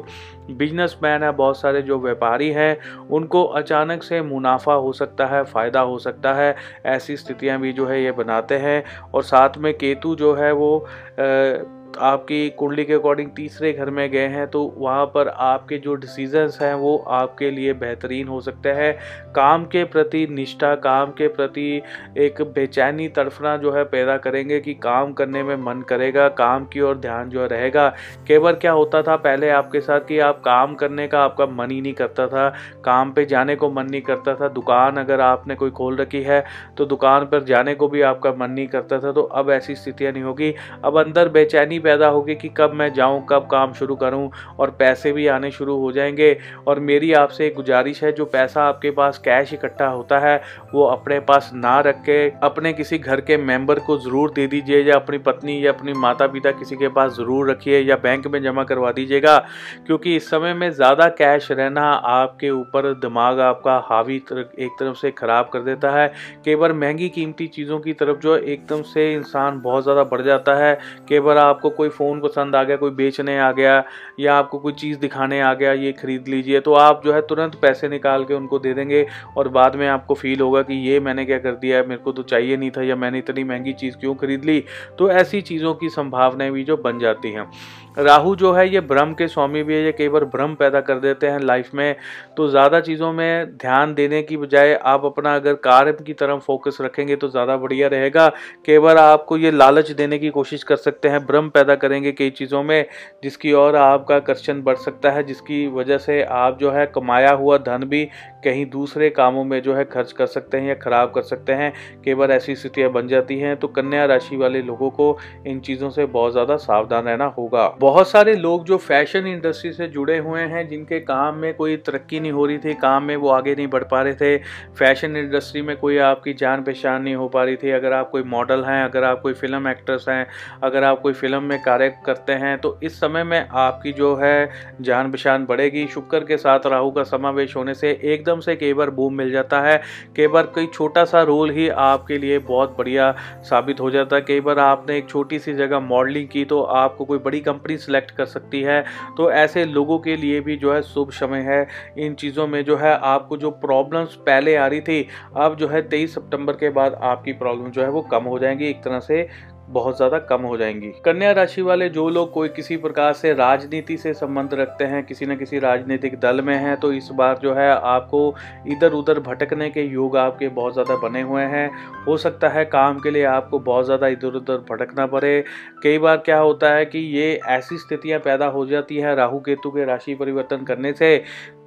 बिजनेसमैन 0.50 1.24
है 1.24 1.32
बहुत 1.34 1.60
सारे 1.60 1.82
जो 1.82 2.00
व्यापारी 2.00 2.50
हैं 2.52 3.08
उनको 3.10 3.44
अचानक 3.54 4.04
से 4.04 4.22
मुनाफा 4.22 4.74
हो 4.74 4.92
सकता 4.94 5.26
है 5.26 5.44
फ़ायदा 5.44 5.80
हो 5.82 5.98
सकता 6.00 6.34
है 6.34 6.56
ऐसी 6.88 7.18
स्थितियाँ 7.18 7.60
भी 7.60 7.74
जो 7.74 7.86
है 7.88 8.04
ये 8.04 8.12
बनाते 8.14 8.58
हैं। 8.58 8.84
और 9.14 9.24
साथ 9.24 9.58
में 9.58 9.74
केतु 9.74 10.16
जो 10.16 10.34
है 10.36 10.52
वो 10.54 10.78
आ, 10.80 11.75
आपकी 11.98 12.50
कुंडली 12.50 12.84
के 12.86 12.94
अकॉर्डिंग 12.94 13.30
तीसरे 13.36 13.72
घर 13.74 13.90
में 13.90 14.10
गए 14.12 14.28
हैं 14.28 14.48
तो 14.48 14.64
वहाँ 14.78 15.06
पर 15.06 15.28
आपके 15.28 15.78
जो 15.78 15.94
डिसीजंस 15.96 16.58
हैं, 16.62 16.74
वो 16.74 16.98
आपके 16.98 17.50
लिए 17.52 17.74
बेहतरीन 17.76 18.28
हो 18.28 18.40
सकते 18.42 18.70
हैं। 18.72 18.94
काम 19.36 19.66
के 19.66 19.84
प्रति 19.86 20.26
निष्ठा, 20.32 20.74
काम 20.78 21.12
के 21.12 21.28
प्रति 21.28 21.82
एक 22.18 22.42
बेचैनी 22.56 23.08
तड़फना 23.10 23.56
जो 23.58 23.72
है 23.72 23.84
पैदा 23.86 24.18
करेंगे 24.18 24.60
कि 24.60 24.74
काम 24.76 25.14
करने 25.14 25.44
में 25.44 25.56
मन 25.58 25.82
करेगा, 25.82 26.28
काम 26.30 26.66
की 26.66 26.82
ओर 26.82 26.98
ध्यान 26.98 27.30
जो 27.30 27.46
रहेगा। 27.46 27.88
केवल 28.28 28.54
क्या 28.56 28.72
होता 28.72 29.02
था 29.02 29.16
पहले 29.18 29.50
आपके 29.52 29.82
साथ 29.82 30.08
कि 30.08 30.20
आप 30.20 30.42
काम 30.42 30.76
करने 30.76 31.08
का 31.08 31.24
आपका 31.24 31.46
मन 31.48 31.72
ही 31.72 31.82
नहीं 31.82 31.94
करता 31.94 32.28
था, 32.28 32.50
काम 32.84 33.12
पे 33.12 33.26
जाने 33.26 33.56
को 33.56 33.72
मन 33.72 33.90
नहीं 33.92 34.02
करता 34.04 34.36
था। 34.36 34.48
दुकान 34.50 34.98
अगर 34.98 35.22
आपने 35.22 35.56
कोई 35.56 35.72
खोल 35.72 35.96
रखी 35.98 36.22
है 36.24 36.44
तो 36.78 36.86
दुकान 36.86 37.26
पर 37.26 37.44
जाने 37.44 37.76
को 37.76 37.88
भी 37.88 38.02
आपका 38.04 38.32
मन 38.34 38.52
नहीं 38.52 38.68
करता 38.68 39.00
था 39.00 39.12
तो 39.12 39.22
अब 39.22 39.50
ऐसी 39.52 39.76
स्थितियाँ 39.76 40.12
नहीं 40.12 40.24
होगी। 40.24 40.54
अब 40.84 40.98
अंदर 41.00 41.30
बेचैनी 41.30 41.80
पैदा 41.86 42.08
होगी 42.08 42.36
कि 42.36 42.50
कब 42.58 42.74
मैं 42.74 42.92
जाऊँ, 42.94 43.26
कब 43.30 43.48
काम 43.52 43.74
शुरू 43.74 43.96
करूँ 43.96 44.30
और 44.60 44.72
पैसे 44.80 45.12
भी 45.12 45.28
आने 45.28 45.52
शुरू 45.52 45.78
हो 45.78 45.92
जाएँगे। 45.92 46.38
और 46.68 46.80
मेरी 46.82 47.12
आपसे 47.14 47.48
एक 47.48 47.56
गुजारिश 47.56 48.04
है, 48.04 48.12
जो 48.12 48.26
पैसा 48.26 48.64
आपके 48.64 48.92
पास 48.92 49.18
कैश 49.18 49.54
इकट्ठा 49.54 49.88
होता 49.88 50.20
है, 50.20 50.42
वो 50.74 50.84
अपने 50.86 51.20
पास 51.20 51.50
ना 51.54 51.80
रख 51.80 52.02
के, 52.02 52.30
अपने 52.44 52.74
किसी 52.74 52.98
घर 52.98 53.22
के 53.22 53.38
मेंबर 53.38 53.80
को 53.80 53.98
ज़रूर 54.00 54.32
दे 54.32 54.48
दीजिए, 54.48 54.82
या 54.84 54.96
अपनी 54.96 55.18
पत्नी 55.20 55.66
या 55.66 55.72
अपनी 55.72 55.94
माता 55.96 56.28
पिता 56.28 56.52
किसी 56.52 56.76
के 56.76 56.88
पास 56.90 57.12
ज़रूर 57.14 57.50
रखिए, 57.52 57.80
या 57.82 57.96
बैंक 57.96 58.28
में 58.28 58.42
जमा 58.44 58.64
करवा 58.64 58.92
दीजिएगा। 58.92 59.38
क्योंकि 59.86 60.16
इस 60.16 60.30
समय 60.30 60.54
में 60.54 60.70
ज़्यादा 60.72 61.08
कैश 61.16 61.52
रहना 61.52 61.84
आपके 61.92 62.50
ऊपर 62.50 62.94
दिमाग 62.96 63.40
आपका 63.40 63.78
हावी 63.86 64.16
एक 64.16 64.76
तरफ़ 64.80 64.98
से 64.98 65.12
ख़राब 65.12 65.50
कर 65.54 65.60
देता 65.62 65.92
है। 65.92 66.08
कई 66.46 66.56
बार 66.56 66.74
महँगी 66.74 67.10
कीमती 67.10 67.48
चीज़ों 67.48 67.80
की 67.80 67.94
तरफ़ 67.94 68.20
जो 68.20 68.36
एकदम 68.38 68.82
से 68.84 69.12
इंसान 69.14 69.60
बहुत 69.62 69.84
ज़्यादा 69.84 70.04
बढ़ 70.06 70.22
जाता 70.22 70.56
है। 70.56 70.78
कई 71.10 71.20
बार 71.20 71.38
आपको 71.38 71.70
कोई 71.76 71.90
फ़ोन 71.90 72.20
पसंद 72.22 72.56
आ 72.56 72.64
गया, 72.64 72.78
कोई 72.78 72.92
बेचने 72.94 73.38
आ 73.40 73.52
गया 73.52 73.84
या 74.20 74.36
आपको 74.36 74.60
कोई 74.60 74.74
चीज़ 74.74 75.00
दिखाने 75.00 75.42
आ 75.42 75.54
गया, 75.54 75.72
ये 75.74 75.92
खरीद 75.94 76.28
लीजिए 76.28 76.60
तो 76.60 76.74
आप 76.76 77.02
जो 77.06 77.14
है 77.14 77.22
तुरंत 77.28 77.56
पैसे 77.56 77.90
निकाल 77.90 78.24
के 78.26 78.34
उनको 78.34 78.60
दे 78.60 78.74
देंगे 78.74 79.06
और 79.38 79.48
बाद 79.50 79.76
में 79.76 79.88
आपको 79.88 80.14
फील 80.16 80.42
होगा 80.42 80.62
कि 80.62 80.74
ये 80.88 81.00
मैंने 81.00 81.26
क्या 81.26 81.40
कर 81.40 81.56
दिया 81.56 81.78
है, 81.78 81.88
मेरे 81.88 82.02
को 82.02 82.12
तो 82.12 82.24
चाहिए 82.26 82.58
नहीं 82.58 82.72
था 82.72 82.84
या 82.84 82.96
मैंने 82.96 83.20
इतनी 83.20 83.44
महँगी 83.44 83.74
चीज़ 83.76 83.98
क्यों 83.98 84.16
खरीद 84.16 84.46
ली? 84.46 84.64
तो 85.00 85.10
ऐसी 85.12 85.42
चीज़ों 85.42 85.74
की 85.74 85.90
संभावनाएँ 85.90 86.52
भी 86.52 86.64
जो 86.64 86.78
बन 86.78 87.00
जाती 87.00 87.32
हैं। 87.32 87.50
राहु 87.98 88.36
जो 88.36 88.52
है, 88.54 88.68
ये 88.70 88.80
भ्रम 88.82 89.14
के 89.14 89.28
स्वामी 89.28 89.62
भी 89.64 89.74
है, 89.74 89.84
ये 89.84 89.92
कई 89.92 90.08
बार 90.10 90.24
भ्रम 90.26 90.56
पैदा 90.56 90.80
कर 90.82 91.00
देते 91.00 91.28
हैं 91.28 91.40
लाइफ 91.40 91.74
में। 91.74 91.96
तो 92.38 92.48
ज़्यादा 92.48 92.80
चीज़ों 92.80 93.12
में 93.14 93.46
ध्यान 93.58 93.94
देने 93.94 94.22
की 94.24 94.38
बजाय 94.38 94.74
आप 94.76 95.06
अपना 95.06 95.36
अगर 95.36 95.54
कार्य 95.64 95.94
की 96.06 96.14
तरफ़ 96.14 96.40
फोकस 96.42 96.78
रखेंगे 96.82 97.16
तो 97.16 97.30
ज़्यादा 97.30 97.58
बढ़िया 97.58 97.88
रहेगा। 97.88 98.28
कई 98.66 98.80
बार 98.80 98.98
आपको 98.98 99.38
ये 99.38 99.52
लालच 99.52 99.92
देने 99.92 100.18
की 100.20 100.30
कोशिश 100.30 100.64
कर 100.64 100.76
सकते 100.78 101.10
हैं 101.10 101.26
भ्रम 101.26 101.50
पैदा 101.50 101.76
करेंगे 101.76 102.12
कई 102.12 102.30
चीज़ों 102.32 102.64
में, 102.64 102.86
जिसकी 103.24 103.52
और 103.54 103.76
आपका 103.76 104.16
आकर्षण 104.16 104.62
बढ़ 104.64 104.78
सकता 104.78 105.12
है, 105.12 105.24
जिसकी 105.24 105.66
वजह 105.70 105.98
से 105.98 106.22
आप 106.24 106.58
जो 106.60 106.72
है, 106.72 106.86
कमाया 106.88 107.32
हुआ 107.34 107.58
धन 107.60 107.84
भी 107.86 108.04
कहीं 108.44 108.66
दूसरे 108.68 109.10
कामों 109.12 109.44
में 109.44 109.62
जो 109.62 109.76
है, 109.76 109.84
खर्च 109.86 110.12
कर 110.12 110.26
सकते 110.28 110.58
हैं 110.58 110.68
या 110.68 110.76
खराब 110.76 111.12
कर 111.12 111.22
सकते 111.24 111.54
हैं। 111.54 111.72
कई 112.06 112.14
बार 112.14 112.32
ऐसी 112.32 112.56
स्थितियाँ 112.56 112.92
बन 112.92 113.08
जाती 113.08 113.40
हैं 113.40 113.56
तो 113.58 113.68
कन्या 113.70 114.06
राशि 114.06 114.38
वाले 114.38 114.62
लोगों 114.64 114.90
को 114.92 115.18
इन 115.48 115.60
चीज़ों 115.62 115.90
से 115.90 116.06
बहुत 116.08 116.32
ज़्यादा 116.32 116.56
सावधान 116.58 117.06
रहना 117.06 117.26
होगा। 117.38 117.68
बहुत 117.86 118.08
सारे 118.10 118.34
लोग 118.36 118.64
जो 118.66 118.78
फ़ैशन 118.78 119.26
इंडस्ट्री 119.28 119.72
से 119.74 119.88
जुड़े 119.88 120.18
हुए 120.18 120.42
हैं, 120.42 120.68
जिनके 120.68 121.00
काम 121.00 121.36
में 121.36 121.54
कोई 121.54 121.76
तरक्की 121.78 122.20
नहीं 122.20 122.32
हो 122.32 122.46
रही 122.46 122.58
थी, 122.58 122.74
काम 122.74 123.04
में 123.04 123.16
वो 123.16 123.30
आगे 123.30 123.54
नहीं 123.56 123.68
बढ़ 123.68 123.84
पा 123.84 124.02
रहे 124.02 124.14
थे, 124.14 124.38
फ़ैशन 124.80 125.18
इंडस्ट्री 125.18 125.62
में 125.62 125.76
कोई 125.78 125.98
आपकी 125.98 126.34
जान 126.34 126.64
पहचान 126.64 127.02
नहीं 127.02 127.16
हो 127.16 127.28
पा 127.28 127.44
रही 127.44 127.56
थी, 127.56 127.72
अगर 127.72 127.94
आप 127.94 128.10
कोई 128.10 128.24
मॉडल 128.26 128.64
हैं, 128.64 128.84
अगर 128.84 129.04
आप 129.04 129.20
कोई 129.22 129.34
फ़िल्म 129.34 129.68
एक्ट्रेस 129.68 130.06
हैं, 130.10 130.26
अगर 130.64 130.84
आप 130.84 131.02
कोई 131.02 131.14
फ़िल्म 131.14 131.44
में 131.44 131.62
कार्य 131.64 131.90
करते 132.06 132.34
हैं 132.36 132.58
तो 132.58 132.78
इस 132.84 133.00
समय 133.00 133.24
में 133.24 133.48
आपकी 133.56 133.92
जो 133.92 134.16
है 134.16 134.50
जान 134.82 135.12
पहचान 135.12 135.46
बढ़ेगी। 135.46 135.86
शुक्र 135.88 136.20
के 136.24 136.38
साथ 136.38 136.66
राहु 136.68 136.92
का 136.92 137.04
समावेश 137.04 137.56
होने 137.56 137.74
से 137.74 137.92
एकदम 138.06 138.40
से 138.40 138.56
कई 138.56 138.74
बार 138.74 138.90
बूम 138.92 139.14
मिल 139.14 139.32
जाता 139.32 139.62
है, 139.62 139.78
कई 140.16 140.28
बार 140.28 140.46
कोई 140.48 140.68
छोटा 140.74 141.06
सा 141.06 141.22
रोल 141.24 141.52
ही 141.52 141.70
आपके 141.86 142.18
लिए 142.18 142.40
बहुत 142.42 142.76
बढ़िया 142.78 143.14
साबित 143.44 143.80
हो 143.80 143.92
जाता 143.92 144.16
है। 144.16 144.22
कई 144.24 144.40
बार 144.42 144.60
आपने 144.62 144.98
एक 144.98 145.10
छोटी 145.10 145.40
सी 145.40 145.54
जगह 145.54 145.80
मॉडलिंग 145.86 146.28
की 146.30 146.46
तो 146.46 146.62
आपको 146.82 147.06
कोई 147.06 147.18
बड़ी 147.20 147.40
कंपनी 147.42 147.74
सिलेक्ट 147.78 148.12
कर 148.12 148.26
सकती 148.26 148.62
है। 148.62 148.84
तो 149.18 149.32
ऐसे 149.32 149.66
लोगों 149.66 150.00
के 150.00 150.16
लिए 150.16 150.40
भी 150.42 150.56
जो 150.56 150.74
है 150.74 150.82
शुभ 150.82 151.12
समय 151.12 151.40
है। 151.40 151.68
इन 151.98 152.14
चीज़ों 152.14 152.48
में 152.48 152.64
जो 152.66 152.78
है 152.78 152.94
आपको 152.96 153.38
जो 153.38 153.52
प्रॉब्लम्स 153.52 154.16
पहले 154.16 154.56
आ 154.56 154.68
रही 154.68 154.82
थी, 154.82 155.08
अब 155.38 155.56
जो 155.56 155.68
है 155.68 155.82
तेईस 155.82 156.16
सितंबर 156.16 156.54
के 156.54 156.70
बाद 156.70 157.00
आपकी 157.04 157.34
प्रॉब्लम 157.34 157.72
जो 157.72 157.82
है 157.82 157.90
वो 157.90 158.02
कम 158.02 158.24
हो 158.24 158.40
जाएँगी। 158.40 158.66
एक 158.66 158.84
तरह 158.84 159.00
से 159.00 159.28
बहुत 159.68 159.96
ज़्यादा 159.98 160.18
कम 160.22 160.42
हो 160.42 160.58
जाएँगी। 160.58 160.92
कन्या 161.06 161.32
राशि 161.32 161.62
वाले 161.62 161.88
जो 161.90 162.08
लोग 162.10 162.32
कोई 162.32 162.50
किसी 162.50 162.76
प्रकार 162.78 163.14
से 163.14 163.34
राजनीति 163.34 163.98
से 163.98 164.14
संबंध 164.14 164.54
रखते 164.54 164.84
हैं, 164.84 165.04
किसी 165.06 165.26
न 165.26 165.36
किसी 165.36 165.60
राजनीतिक 165.60 166.20
दल 166.20 166.42
में 166.42 166.56
हैं 166.56 166.76
तो 166.80 166.92
इस 166.94 167.10
बार 167.14 167.40
जो 167.44 167.54
है 167.54 167.70
आपको 167.70 168.36
इधर 168.68 168.94
उधर 168.94 169.20
भटकने 169.22 169.70
के 169.70 169.84
योग 169.84 170.18
आपके 170.18 170.50
बहुत 170.50 170.74
ज़्यादा 170.74 170.96
बने 171.00 171.22
हुए 171.22 171.44
हैं। 171.46 171.70
हो 172.06 172.18
सकता 172.18 172.50
है 172.50 172.66
काम 172.68 173.00
के 173.00 173.12
लिए 173.12 173.24
आपको 173.26 173.60
बहुत 173.62 173.86
ज़्यादा 173.86 174.08
इधर 174.08 174.36
उधर 174.36 174.58
भटकना 174.70 175.06
पड़े। 175.08 175.44
कई 175.84 175.98
बार 175.98 176.18
क्या 176.18 176.40
होता 176.40 176.74
है 176.74 176.86
कि 176.86 177.00
ये 177.18 177.34
ऐसी 177.50 177.78
स्थितियाँ 177.78 178.20
पैदा 178.20 178.46
हो 178.48 178.66
जाती 178.66 178.98
है 178.98 179.16
राहु 179.16 179.40
केतु 179.40 179.72
के 179.72 179.86
राशि 179.86 180.16
परिवर्तन 180.16 180.64
करने 180.66 180.94
से 180.94 181.18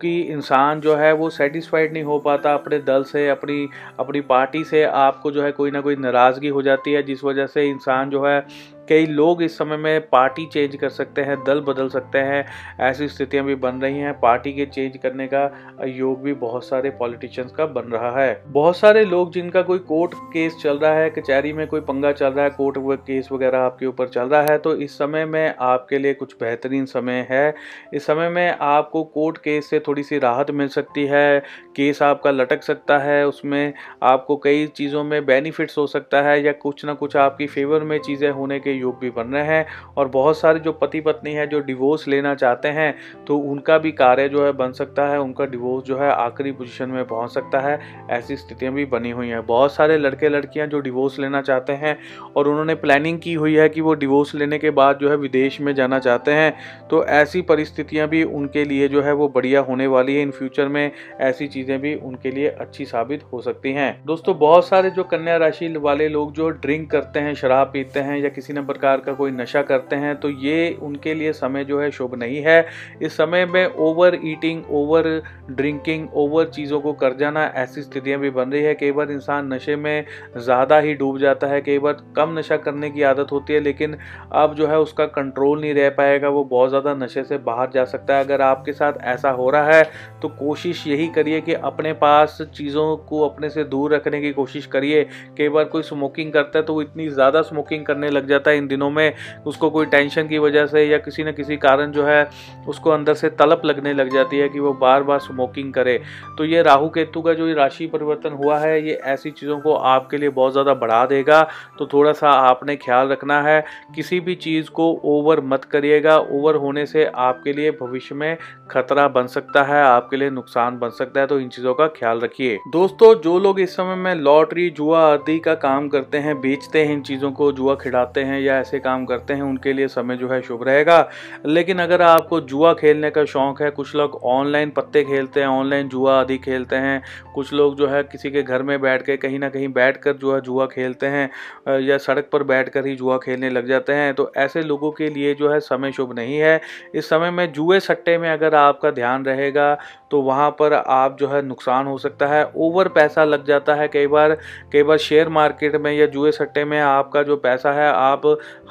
कि 0.02 0.20
इंसान 0.20 0.80
जो 0.80 0.96
है 0.96 1.12
वो 1.12 1.30
सेटिस्फाइड 1.30 1.92
नहीं 1.92 2.02
हो 2.02 2.18
पाता 2.18 2.54
अपने 2.54 2.78
दल 2.78 3.02
से, 3.02 3.28
अपनी 3.28 3.68
अपनी 4.00 4.20
पार्टी 4.20 4.64
से, 4.64 4.82
आपको 4.84 5.30
जो 5.30 5.42
है 5.42 5.52
कोई 5.52 5.70
ना 5.70 5.80
कोई 5.80 5.96
नाराज़गी 5.96 6.48
हो 6.48 6.62
जाती 6.62 6.92
है, 6.92 7.02
जिस 7.02 7.24
वजह 7.24 7.46
से 7.46 7.68
इंसान 7.68 8.10
जो 8.10 8.26
है 8.26 8.46
कई 8.88 9.06
लोग 9.06 9.43
इस 9.43 9.56
समय 9.58 9.76
में 9.76 10.08
पार्टी 10.08 10.46
चेंज 10.46 10.76
कर 10.76 10.88
सकते 10.90 11.23
हैं, 11.23 11.37
दल 11.44 11.61
बदल 11.61 11.88
सकते 11.88 12.19
हैं, 12.20 12.44
ऐसी 12.81 13.08
स्थितियाँ 13.08 13.44
भी 13.44 13.55
बन 13.56 13.81
रही 13.82 13.99
हैं। 13.99 14.12
पार्टी 14.20 14.52
के 14.52 14.67
चेंज 14.67 14.96
करने 14.96 15.26
का 15.26 15.85
योग 15.87 16.23
भी 16.23 16.32
बहुत 16.37 16.64
सारे 16.64 16.90
पॉलिटिशियंस 16.99 17.52
का 17.52 17.67
बन 17.69 17.90
रहा 17.93 18.11
है। 18.20 18.43
बहुत 18.49 18.76
सारे 18.76 19.05
लोग 19.05 19.32
जिनका 19.32 19.62
कोई 19.62 19.79
कोर्ट 19.81 20.14
केस 20.32 20.56
चल 20.62 20.79
रहा 20.79 20.93
है, 20.93 21.11
कचहरी 21.11 21.52
में 21.52 21.67
कोई 21.67 21.81
पंगा 21.82 22.12
चल 22.12 22.29
रहा 22.29 22.44
है, 22.44 22.50
कोर्ट 22.50 22.79
केस 23.00 23.29
वगैरह 23.32 23.58
आपके 23.58 23.87
ऊपर 23.87 24.08
चल 24.08 24.29
रहा 24.29 24.43
है 24.43 24.56
तो 24.58 24.75
इस 24.76 24.96
समय 24.99 25.25
में 25.26 25.55
आपके 25.61 25.99
लिए 25.99 26.14
कुछ 26.14 26.35
बेहतरीन 26.40 26.85
समय 26.87 27.26
है। 27.31 27.55
इस 27.94 28.06
समय 28.06 28.29
में 28.29 28.56
आपको 28.61 29.02
कोर्ट 29.05 29.38
केस 29.38 29.70
से 29.70 29.81
थोड़ी 29.81 30.02
सी 30.02 30.19
राहत 30.19 30.50
मिल 30.50 30.69
सकती 30.69 31.05
है, 31.06 31.40
केस 31.76 32.02
आपका 32.02 32.31
लटक 32.31 32.62
सकता 32.62 32.99
है, 32.99 33.26
उसमें 33.26 33.73
आपको 34.02 34.37
कई 34.37 34.67
चीज़ों 34.69 35.05
में 35.05 35.25
बेनिफिट्स 35.26 35.79
हो 35.79 35.87
सकता 35.87 36.23
है 36.23 36.43
या 36.43 36.52
कुछ 36.55 36.85
ना 36.85 36.94
कुछ 36.94 37.17
आपकी 37.19 37.46
फेवर 37.49 37.82
में 37.82 37.99
चीज़ें 37.99 38.31
होने 38.31 38.58
के 38.61 38.73
योग 38.78 38.98
भी 39.00 39.10
बन 39.10 39.26
रहे 39.28 39.44
हैं 39.46 39.66
और 39.96 40.08
बहुत 40.08 40.38
सारे 40.38 40.60
जो 40.60 40.72
पति 40.75 41.00
पत्नी 41.00 41.32
हैं 41.32 41.48
जो 41.48 41.60
डिवोर्स 41.62 42.06
लेना 42.08 42.34
चाहते 42.34 42.69
हैं 42.70 42.94
तो 43.26 43.36
उनका 43.38 43.78
भी 43.78 43.92
कार्य 43.94 44.28
जो 44.28 44.44
है 44.44 44.52
बन 44.54 44.72
सकता 44.72 45.06
है, 45.08 45.20
उनका 45.20 45.44
डिवोर्स 45.46 45.84
जो 45.84 45.98
है 45.98 46.10
आखिरी 46.10 46.52
पोजिशन 46.52 46.90
में 46.90 47.04
पहुँच 47.06 47.30
सकता 47.30 47.60
है, 47.60 47.78
ऐसी 48.10 48.36
स्थितियाँ 48.36 48.72
भी 48.75 48.84
बनी 48.86 49.10
हुई 49.10 49.28
हैं। 49.28 49.44
बहुत 49.46 49.75
सारे 49.75 49.98
लड़के 49.98 50.28
लड़कियाँ 50.28 50.66
जो 50.66 50.80
डिवोर्स 50.80 51.19
लेना 51.19 51.42
चाहते 51.42 51.72
हैं 51.75 51.96
और 52.36 52.48
उन्होंने 52.48 52.75
प्लानिंग 52.76 53.19
की 53.19 53.34
हुई 53.34 53.54
है 53.54 53.69
कि 53.69 53.80
वो 53.80 53.94
डिवोर्स 53.96 54.34
लेने 54.34 54.58
के 54.58 54.70
बाद 54.72 54.98
जो 54.98 55.10
है 55.10 55.16
विदेश 55.16 55.60
में 55.60 55.75
जाना 55.75 55.98
चाहते 55.98 56.32
हैं 56.32 56.52
तो 56.90 57.04
ऐसी 57.06 57.42
परिस्थितियाँ 57.42 58.08
भी 58.08 58.22
उनके 58.25 58.64
लिए 58.64 58.88
जो 58.88 59.02
है 59.02 59.12
वो 59.12 59.28
बढ़िया 59.28 59.60
होने 59.60 59.86
वाली 59.86 60.14
है। 60.14 60.22
इन 60.22 60.30
फ्यूचर 60.30 60.69
में 60.69 60.90
ऐसी 61.20 61.46
चीज़ें 61.48 61.80
भी 61.80 61.94
उनके 61.96 62.30
लिए 62.30 62.48
अच्छी 62.50 62.84
साबित 62.84 63.22
हो 63.32 63.40
सकती 63.40 63.72
हैं। 63.72 63.90
दोस्तों, 64.06 64.38
बहुत 64.38 64.66
सारे 64.66 64.90
जो 64.90 65.04
कन्या 65.04 65.36
राशि 65.36 65.69
वाले 65.78 66.08
लोग 66.08 66.32
जो 66.32 66.48
ड्रिंक 66.50 66.90
करते 66.90 67.20
हैं, 67.20 67.34
शराब 67.34 67.66
पीते 67.66 68.00
हैं 68.00 68.19
या 68.19 68.28
किसी 68.28 68.52
न 68.52 68.64
प्रकार 68.68 69.00
का 69.00 69.12
कोई 69.14 69.30
नशा 69.32 69.62
करते 69.64 69.96
हैं 69.96 70.14
तो 70.16 70.30
ये 70.30 70.70
उनके 70.82 71.14
लिए 71.14 71.32
समय 71.34 71.64
जो 71.64 71.80
है 71.80 71.90
शुभ 71.90 72.14
नहीं 72.16 72.42
है। 72.42 72.66
इस 73.02 73.16
समय 73.16 73.44
में 73.46 73.66
over 73.66 74.18
eating 74.25 74.62
over 74.72 75.06
drinking 75.50 76.08
over 76.14 76.46
चीज़ों 76.48 76.80
को 76.80 76.92
कर 76.94 77.16
जाना 77.16 77.44
ऐसी 77.56 77.82
स्थितियाँ 77.82 78.20
भी 78.20 78.30
बन 78.30 78.52
रही 78.52 78.62
है। 78.62 78.75
कई 78.75 78.92
बार 78.92 79.10
इंसान 79.12 79.52
नशे 79.52 79.76
में 79.78 80.04
ज़्यादा 80.38 80.78
ही 80.78 80.94
डूब 80.94 81.18
जाता 81.18 81.46
है, 81.46 81.60
कई 81.60 81.78
बार 81.78 81.96
कम 82.16 82.38
नशा 82.38 82.56
करने 82.58 82.90
की 82.90 83.02
आदत 83.04 83.32
होती 83.32 83.52
है, 83.52 83.60
लेकिन 83.60 83.96
अब 84.34 84.54
जो 84.54 84.66
है 84.66 84.78
उसका 84.80 85.06
कंट्रोल 85.08 85.60
नहीं 85.60 85.75
रह 85.75 85.88
पाएगा, 85.92 86.28
वो 86.28 86.44
बहुत 86.46 86.68
ज़्यादा 86.68 86.94
नशे 86.96 87.25
से 87.25 87.38
बाहर 87.40 87.70
जा 87.70 87.84
सकता 87.87 88.16
है। 88.16 88.25
अगर 88.25 88.40
आपके 88.42 88.72
साथ 88.75 89.02
ऐसा 89.06 89.30
हो 89.32 89.48
रहा 89.50 89.72
है 89.72 89.82
तो 90.22 90.28
कोशिश 90.30 90.87
यही 90.87 91.06
करिए 91.10 91.40
कि 91.40 91.54
अपने 91.54 91.92
पास 91.94 92.38
चीज़ों 92.54 92.96
को 92.98 93.20
अपने 93.28 93.50
से 93.50 93.64
दूर 93.66 93.94
रखने 93.94 94.20
की 94.20 94.32
कोशिश 94.32 94.66
करिए। 94.68 95.02
कई 95.38 95.48
बार 95.48 95.64
कोई 95.66 95.82
स्मोकिंग 95.84 96.32
करता 96.32 96.58
है 96.58 96.64
तो 96.64 96.75
वो 96.75 96.82
इतनी 96.82 97.08
ज़्यादा 97.10 97.42
स्मोकिंग 97.42 97.84
करने 97.87 98.10
लग 98.10 98.26
जाता 98.28 98.50
है 98.50 98.57
इन 98.58 98.68
दिनों 98.68 98.90
में 98.90 99.12
उसको 99.46 99.70
कोई 99.70 99.86
टेंशन 99.86 100.28
की 100.28 100.38
वजह 100.38 100.66
से 100.66 100.84
या 100.84 100.98
किसी 100.98 101.24
न 101.24 101.32
किसी 101.32 101.56
कारण 101.58 101.92
जो 101.92 102.04
है, 102.04 102.28
उसको 102.68 102.90
अंदर 102.90 103.14
से 103.14 103.28
तलप 103.30 103.62
लगने 103.64 103.92
लग 103.94 104.12
जाती 104.12 104.38
है 104.38 104.48
कि 104.48 104.60
वो 104.60 104.72
बार 104.74 105.02
बार 105.02 105.18
स्मोकिंग 105.18 105.72
करे। 105.72 106.00
तो 106.38 106.44
ये 106.44 106.62
राहु 106.62 106.88
केतु 106.88 107.20
का 107.22 107.34
जो 107.34 107.52
राशि 107.54 107.86
परिवर्तन 107.86 108.32
हुआ 108.34 108.58
है, 108.58 108.86
ये 108.86 108.94
ऐसी 109.06 109.30
चीज़ों 109.30 109.58
को 109.60 109.74
आपके 109.74 110.16
लिए 110.16 110.28
बहुत 110.30 110.52
ज़्यादा 110.52 110.74
बढ़ा 110.76 111.04
देगा। 111.06 111.42
तो 111.78 111.86
थोड़ा 111.86 112.12
सा 112.12 112.30
आपने 112.30 112.76
ख्याल 112.76 113.08
रखना 113.08 113.40
है, 113.42 113.64
किसी 113.94 114.20
भी 114.20 114.34
चीज़ 114.36 114.70
को 114.70 114.90
ओवर 115.06 115.40
मत 115.44 115.64
करिएगा। 115.64 116.16
ओवर 116.18 116.54
होने 116.56 116.86
से 116.86 117.04
आपके 117.06 117.52
लिए 117.52 117.70
भविष्य 117.80 118.14
में 118.14 118.36
खतरा 118.70 119.06
बन 119.08 119.26
सकता 119.28 119.62
है, 119.62 119.82
आपके 119.82 120.16
लिए 120.16 120.30
नुकसान 120.30 120.78
बन 120.78 120.90
सकता 120.90 121.20
है। 121.20 121.26
तो 121.26 121.38
इन 121.40 121.48
चीज़ों 121.48 121.74
का 121.74 121.86
ख्याल 121.88 122.20
रखिए। 122.20 122.58
दोस्तों, 122.68 123.14
जो 123.20 123.38
लोग 123.38 123.60
इस 123.60 123.76
समय 123.76 123.94
में 123.96 124.14
लॉटरी, 124.14 124.68
जुआ 124.70 125.00
आदि 125.12 125.38
का 125.38 125.54
काम 125.56 125.88
करते 125.88 126.18
हैं, 126.18 126.40
बेचते 126.40 126.84
हैं 126.84 126.92
इन 126.92 127.02
चीज़ों 127.02 127.30
को, 127.32 127.50
जुआ 127.52 127.74
खिलाते 127.74 128.20
हैं 128.20 128.40
या 128.49 128.59
ऐसे 128.59 128.78
काम 128.81 129.05
करते 129.07 129.35
हैं, 129.35 129.43
उनके 129.43 129.73
लिए 129.73 129.88
समय 129.88 130.17
जो 130.17 130.28
है 130.28 130.40
शुभ 130.43 130.62
रहेगा। 130.64 131.09
लेकिन 131.47 131.78
अगर 131.78 132.02
आपको 132.02 132.40
जुआ 132.43 132.73
खेलने 132.75 133.11
का 133.11 133.25
शौक 133.26 133.62
है, 133.62 133.71
कुछ 133.71 133.95
लोग 133.95 134.21
ऑनलाइन 134.25 134.71
पत्ते 134.71 135.02
खेलते 135.05 135.40
हैं, 135.40 135.47
ऑनलाइन 135.49 135.88
जुआ 135.88 136.19
आदि 136.21 136.38
खेलते 136.38 136.76
हैं, 136.76 137.02
कुछ 137.35 137.52
लोग 137.52 137.76
जो 137.76 137.87
है 137.87 138.02
किसी 138.02 138.31
के 138.31 138.43
घर 138.43 138.62
में 138.62 138.81
बैठ 138.81 139.02
के 139.02 139.17
कहीं 139.17 139.38
ना 139.38 139.49
कहीं 139.49 139.69
बैठ 139.71 139.97
कर 139.97 140.12
जो 140.14 140.35
है 140.35 140.40
जुआ 140.40 140.67
खेलते 140.67 141.07
हैं 141.07 141.78
या 141.81 141.99
सड़क 141.99 142.28
पर 142.33 142.43
बैठ 142.45 142.69
कर 142.69 142.87
ही 142.87 142.95
जुआ 142.97 143.17
खेलने 143.19 143.50
लग 143.50 143.67
जाते 143.67 143.93
हैं 143.93 144.14
तो 144.14 144.31
ऐसे 144.37 144.62
लोगों 144.62 144.90
के 144.93 145.09
लिए 145.11 145.35
जो 145.35 145.50
है 145.50 145.61
समय 145.61 145.93
शुभ 145.93 146.14
नहीं 146.14 146.38
है। 146.38 146.61
इस 146.95 147.09
समय 147.09 147.31
में 147.31 147.50
जुए 147.52 147.81
सट्टे 147.81 148.17
में 148.19 148.28
अगर 148.31 148.55
आपका 148.55 148.90
ध्यान 148.90 149.25
रहेगा 149.25 149.75
तो 150.11 150.21
वहाँ 150.23 150.50
पर 150.50 150.73
आप 150.73 151.17
जो 151.21 151.28
है 151.28 151.40
नुकसान 151.43 151.87
हो 151.87 151.97
सकता 151.99 152.26
है, 152.26 152.45
ओवर 152.57 152.88
पैसा 152.88 153.25
लग 153.25 153.47
जाता 153.47 153.75
है 153.75 153.88
कई 153.88 154.07
बार 154.07 154.37
कई 154.73 154.83
बार 154.83 154.99
शेयर 154.99 155.28
मार्केट 155.31 155.76
में 155.76 155.93
या 155.93 156.07
जुए 156.09 156.31
सट्टे 156.33 156.64
में 156.64 156.78
आपका 156.81 157.23
जो 157.23 157.37
पैसा 157.38 157.73
है, 157.73 157.88
आप 157.88 158.23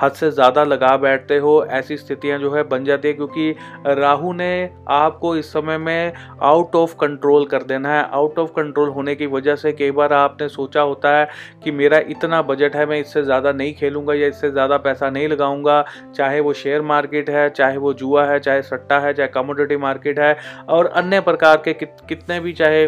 हद 0.01 0.11
से 0.11 0.31
ज़्यादा 0.31 0.63
लगा 0.63 0.95
बैठते 0.97 1.37
हो 1.37 1.63
ऐसी 1.71 1.97
स्थितियाँ 1.97 2.39
जो 2.39 2.53
है 2.53 2.63
बन 2.65 2.85
जाती 2.85 3.07
है 3.07 3.13
क्योंकि 3.13 3.55
राहु 3.87 4.33
ने 4.33 4.69
आपको 4.89 5.35
इस 5.37 5.51
समय 5.53 5.77
में 5.77 6.13
आउट 6.43 6.75
ऑफ़ 6.75 6.95
कंट्रोल 6.95 7.45
कर 7.45 7.63
देना 7.63 7.93
है। 7.93 8.03
आउट 8.11 8.39
ऑफ़ 8.39 8.51
कंट्रोल 8.51 8.89
होने 8.89 9.15
की 9.15 9.25
वजह 9.27 9.55
से 9.55 9.71
कई 9.73 9.91
बार 9.91 10.13
आपने 10.13 10.47
सोचा 10.49 10.81
होता 10.81 11.15
है 11.17 11.27
कि 11.63 11.71
मेरा 11.71 11.97
इतना 12.09 12.41
बजट 12.43 12.75
है 12.75 12.85
मैं 12.85 12.99
इससे 12.99 13.23
ज़्यादा 13.23 13.51
नहीं 13.51 13.73
खेलूँगा 13.75 14.13
या 14.13 14.27
इससे 14.27 14.51
ज़्यादा 14.51 14.77
पैसा 14.79 15.09
नहीं 15.09 15.27
लगाऊँगा। 15.27 15.83
चाहे 16.15 16.39
वो 16.39 16.53
शेयर 16.53 16.81
मार्केट 16.83 17.29
है 17.29 17.49
चाहे 17.49 17.77
वो 17.77 17.93
जुआ 17.93 18.25
है 18.25 18.39
चाहे 18.39 18.61
सट्टा 18.63 18.99
है 18.99 19.13
चाहे 19.13 19.27
कमोडिटी 19.29 19.77
मार्केट 19.77 20.19
है 20.19 20.35
और 20.69 20.85
अन्य 20.87 21.21
प्रकार 21.21 21.57
के 21.57 21.73
कित, 21.73 21.95
कितने 22.09 22.39
भी 22.39 22.53
चाहे 22.53 22.85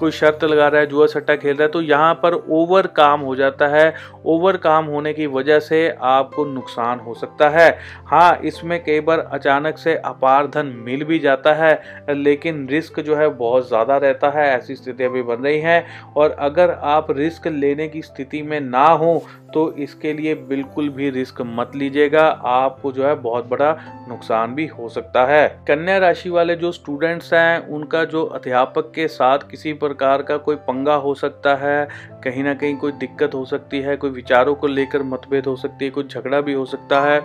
कोई 0.00 0.10
शर्त 0.12 0.44
लगा 0.44 0.68
रहा 0.68 0.80
है, 0.80 0.86
जुआ 0.86 1.06
सट्टा 1.08 1.36
खेल 1.36 1.56
रहा 1.56 1.62
है 1.62 1.70
तो 1.70 1.80
यहाँ 1.82 2.14
पर 2.14 2.34
ओवर 2.34 2.86
काम 2.96 3.20
हो 3.20 3.34
जाता 3.36 3.66
है। 3.68 3.94
ओवर 4.26 4.56
काम 4.58 4.86
होने 4.86 5.12
की 5.12 5.26
वजह 5.28 5.58
से 5.60 5.88
आपको 6.02 6.44
नुकसान 6.46 7.00
हो 7.00 7.14
सकता 7.14 7.48
है। 7.50 7.68
हाँ 8.06 8.38
इसमें 8.44 8.82
कई 8.84 9.00
बार 9.00 9.18
अचानक 9.32 9.78
से 9.78 9.94
अपार 9.96 10.46
धन 10.48 10.66
मिल 10.78 11.04
भी 11.04 11.18
जाता 11.18 11.54
है, 11.54 11.72
लेकिन 12.10 12.66
रिस्क 12.68 13.00
जो 13.00 13.16
है 13.16 13.28
बहुत 13.30 13.68
ज़्यादा 13.68 13.96
रहता 13.98 14.30
है, 14.30 14.48
ऐसी 14.50 14.74
स्थितियाँ 14.76 15.10
भी 15.12 15.22
बन 15.24 15.42
रही 15.42 15.60
हैं। 15.60 15.84
और 16.14 16.36
अगर 16.40 16.70
आप 16.70 17.10
रिस्क 17.12 17.46
लेने 17.48 17.88
की 17.88 18.02
स्थिति 18.02 18.42
में 18.42 18.60
ना 18.60 18.86
हो 18.86 19.22
तो 19.54 19.72
इसके 19.74 20.12
लिए 20.12 20.34
बिल्कुल 20.40 20.88
भी 20.88 21.08
रिस्क 21.10 21.40
मत 21.46 21.72
लीजिएगा, 21.76 22.26
आपको 22.26 22.90
जो 22.92 23.04
है 23.04 23.14
बहुत 23.16 23.46
बड़ा 23.48 23.70
नुकसान 24.08 24.54
भी 24.54 24.66
हो 24.68 24.88
सकता 24.88 25.24
है। 25.26 25.48
कन्या 25.68 25.96
राशि 25.98 26.30
वाले 26.30 26.56
जो 26.56 26.70
स्टूडेंट्स 26.72 27.32
हैं, 27.34 27.66
उनका 27.68 28.04
जो 28.04 28.24
अध्यापक 28.24 28.92
के 28.94 29.06
साथ 29.08 29.48
किसी 29.50 29.72
प्रकार 29.90 30.22
का 30.22 30.36
कोई 30.36 30.56
पंगा 30.56 30.94
हो 30.94 31.14
सकता 31.14 31.54
है, 31.54 31.88
कहीं 32.24 32.44
ना 32.44 32.54
कहीं 32.54 32.76
कोई 32.76 32.92
दिक्कत 32.92 33.34
हो 33.34 33.44
सकती 33.44 33.80
है, 33.80 33.96
कोई 33.96 34.10
विचारों 34.10 34.54
को 34.54 34.66
लेकर 34.66 35.02
मतभेद 35.02 35.46
हो 35.46 35.56
सकती 35.56 35.84
है, 35.84 35.90
कोई 35.90 36.04
झगड़ा 36.04 36.40
भी 36.40 36.52
हो 36.52 36.64
सकता 36.64 37.00
है। 37.00 37.20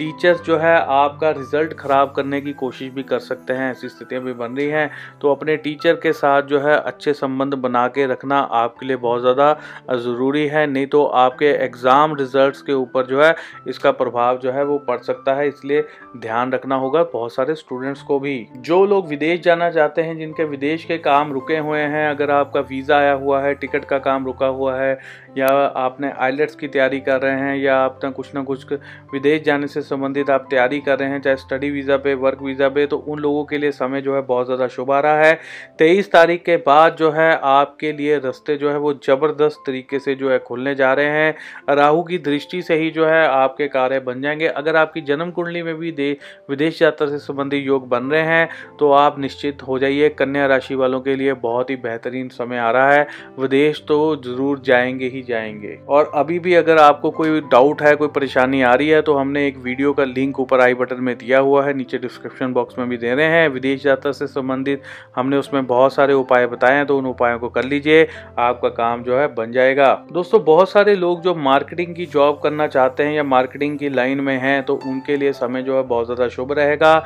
टीचर्स 0.00 0.40
जो 0.42 0.56
है 0.58 0.74
आपका 0.90 1.30
रिज़ल्ट 1.30 1.72
ख़राब 1.78 2.12
करने 2.16 2.40
की 2.40 2.52
कोशिश 2.54 2.92
भी 2.92 3.02
कर 3.02 3.18
सकते 3.20 3.52
हैं, 3.52 3.70
ऐसी 3.70 3.88
स्थितियाँ 3.88 4.22
भी 4.24 4.32
बन 4.34 4.52
रही 4.52 4.66
हैं। 4.68 4.90
तो 5.20 5.32
अपने 5.32 5.56
टीचर 5.58 5.94
के 5.94 6.12
साथ 6.14 6.42
जो 6.42 6.60
है 6.60 6.76
अच्छे 6.76 7.12
संबंध 7.14 7.54
बना 7.56 7.86
के 7.88 8.06
रखना 8.06 8.38
आपके 8.60 8.86
लिए 8.86 8.96
बहुत 8.98 9.20
ज़्यादा 9.20 9.52
ज़रूरी 9.92 10.46
है। 10.46 10.66
नहीं 10.66 10.86
तो 10.86 11.04
आपके 11.04 11.46
एग्ज़ाम 11.64 12.14
रिजल्ट्स 12.16 12.62
के 12.62 12.72
ऊपर 12.74 13.06
जो 13.06 13.22
है 13.22 13.34
इसका 13.68 13.90
प्रभाव 13.92 14.38
जो 14.38 14.52
है 14.52 14.64
वो 14.64 14.78
पड़ 14.78 14.98
सकता 15.00 15.34
है, 15.34 15.48
इसलिए 15.48 15.84
ध्यान 16.16 16.52
रखना 16.52 16.76
होगा। 16.76 17.02
बहुत 17.12 17.34
सारे 17.34 17.54
स्टूडेंट्स 17.54 18.02
को 18.02 18.18
भी। 18.20 18.46
जो 18.58 18.84
लोग 18.86 19.08
विदेश 19.08 19.40
जाना 19.40 19.70
चाहते 19.70 20.02
हैं, 20.02 20.16
जिनके 20.18 20.44
विदेश 20.46 20.84
के 20.84 20.98
काम 21.00 21.32
रुके 21.32 21.58
हुए 21.58 21.80
हैं, 21.80 22.08
अगर 22.10 22.30
आपका 22.30 22.60
वीज़ा 22.62 22.96
आया 22.96 23.12
हुआ 23.14 23.42
है 23.42 23.54
टिकट 23.56 23.84
का 23.84 23.98
काम 24.00 24.26
रुका 24.26 24.46
हुआ 24.48 24.76
है, 24.76 24.98
या 25.38 25.48
आपने 25.78 26.12
आइलेट्स 26.20 26.54
की 26.54 26.68
तैयारी 26.68 27.00
कर 27.02 27.20
रहे 27.20 27.38
हैं, 27.40 27.56
या 27.56 27.78
आपने 27.80 28.10
कुछ 28.12 28.34
ना 28.34 28.42
कुछ 28.44 28.72
विदेश 29.12 29.42
जाने 29.42 29.66
से 29.66 29.80
संबंधित 29.90 30.30
आप 30.30 30.46
तैयारी 30.50 30.80
कर 30.80 30.98
रहे 30.98 31.08
हैं, 31.08 31.20
चाहे 31.20 31.36
स्टडी 31.36 31.70
वीज़ा 31.70 31.96
पे 31.98 32.14
वर्क 32.16 32.42
वीज़ा 32.42 32.68
पे 32.70 32.86
तो 32.86 32.96
उन 32.98 33.18
लोगों 33.18 33.44
के 33.44 33.58
लिए 33.58 33.70
समय 33.72 34.00
जो 34.00 34.14
है 34.14 34.20
बहुत 34.24 34.46
ज़्यादा 34.46 34.66
शुभ 34.68 34.90
आ 34.92 35.00
रहा 35.00 35.18
है। 35.18 35.38
तेईस 35.78 36.10
तारीख 36.12 36.42
के 36.44 36.56
बाद 36.58 36.96
जो 36.96 37.10
है 37.12 37.30
आपके 37.44 37.92
लिए 37.92 38.18
रस्ते 38.20 38.56
जो 38.56 38.70
है 38.70 38.78
वो 38.78 38.92
ज़बरदस्त 39.04 39.62
तरीके 39.66 39.98
से 39.98 40.14
जो 40.14 40.30
है 40.30 40.38
खुलने 40.40 40.74
जा 40.74 40.92
रहे 40.94 41.08
हैं। 41.08 41.34
राहु 41.70 42.02
की 42.02 42.18
दृष्टि 42.20 42.60
से 42.62 42.76
ही 42.76 42.90
जो 42.90 43.06
है 43.06 43.26
आपके 43.26 43.68
कार्य 43.68 44.00
बन 44.00 44.22
जाएँगे। 44.22 44.46
अगर 44.48 44.76
आपकी 44.76 45.00
जन्म 45.02 45.30
कुंडली 45.30 45.62
में 45.62 45.74
भी 45.76 45.92
दे, 45.92 46.16
विदेश 46.50 46.82
यात्रा 46.82 47.08
से 47.08 47.18
संबंधित 47.20 47.66
योग 47.66 47.88
बन 47.88 48.04
रहे 48.04 48.22
हैं 48.22 48.48
तो 48.78 48.90
आप 48.92 49.18
निश्चित 49.18 49.62
हो 49.62 49.78
जाइए, 49.78 50.08
कन्या 50.10 50.46
राशि 50.46 50.74
वालों 50.74 51.00
के 51.00 51.16
लिए 51.16 51.32
बहुत 51.40 51.70
ही 51.70 51.76
बेहतरीन 51.78 52.28
समय 52.30 52.58
आ 52.58 52.70
रहा 52.70 52.92
है। 52.92 53.06
विदेश 53.38 53.82
तो 53.88 53.98
ज़रूर 54.18 54.60
जाएँगे 54.64 55.06
ही 55.08 55.22
जाएँगे। 55.22 55.78
और 55.88 56.10
अभी 56.14 56.38
भी 56.38 56.54
अगर 56.54 56.78
आपको 56.78 57.10
कोई 57.12 57.40
डाउट 57.42 57.82
है, 57.82 57.94
कोई 57.96 58.08
परेशानी 58.10 58.62
आ 58.62 58.74
रही 58.74 58.88
है 58.88 59.00
तो 59.02 59.14
हमने 59.14 59.46
एक 59.46 59.56
वीडियो 59.58 59.79
का 59.94 60.04
लिंक 60.06 60.40
ऊपर 60.40 60.60
आई 60.60 60.74
बटन 60.74 61.00
में 61.00 61.16
दिया 61.18 61.38
हुआ 61.40 61.64
है, 61.66 61.72
नीचे 61.74 61.98
डिस्क्रिप्शन 61.98 62.52
बॉक्स 62.52 62.78
में 62.78 62.88
भी 62.88 62.96
दे 62.98 63.14
रहे 63.14 63.26
हैं। 63.28 63.48
विदेश 63.50 63.86
यात्रा 63.86 64.12
से 64.12 64.26
संबंधित 64.28 64.82
हमने 65.16 65.36
उसमें 65.36 65.66
बहुत 65.66 65.94
सारे 65.94 66.14
उपाय 66.14 66.46
बताए 66.46 66.76
हैं 66.76 66.86
तो 66.86 66.98
उन 66.98 67.06
उपायों 67.06 67.38
को 67.38 67.48
कर 67.48 67.64
लीजिए, 67.64 68.06
आपका 68.38 68.68
काम 68.70 69.02
जो 69.02 69.18
है 69.18 69.26
बन 69.34 69.52
जाएगा। 69.52 69.92
दोस्तों, 70.12 70.44
बहुत 70.44 70.70
सारे 70.70 70.94
लोग 70.96 71.22
जो 71.22 71.34
मार्केटिंग 71.36 71.94
की 71.94 72.06
जॉब 72.08 72.40
करना 72.42 72.66
चाहते 72.68 73.02
हैं 73.02 73.12
या 73.12 73.24
मार्केटिंग 73.24 73.78
की 73.78 73.88
लाइन 73.90 74.20
में 74.20 74.36
हैं 74.38 74.62
तो 74.62 74.74
उनके 74.86 75.16
लिए 75.16 75.32
समय 75.34 75.62
जो 75.62 75.76
है 75.76 75.82
बहुत 75.84 76.06
ज़्यादा 76.06 76.28
शुभ 76.28 76.52
रहेगा। 76.52 76.96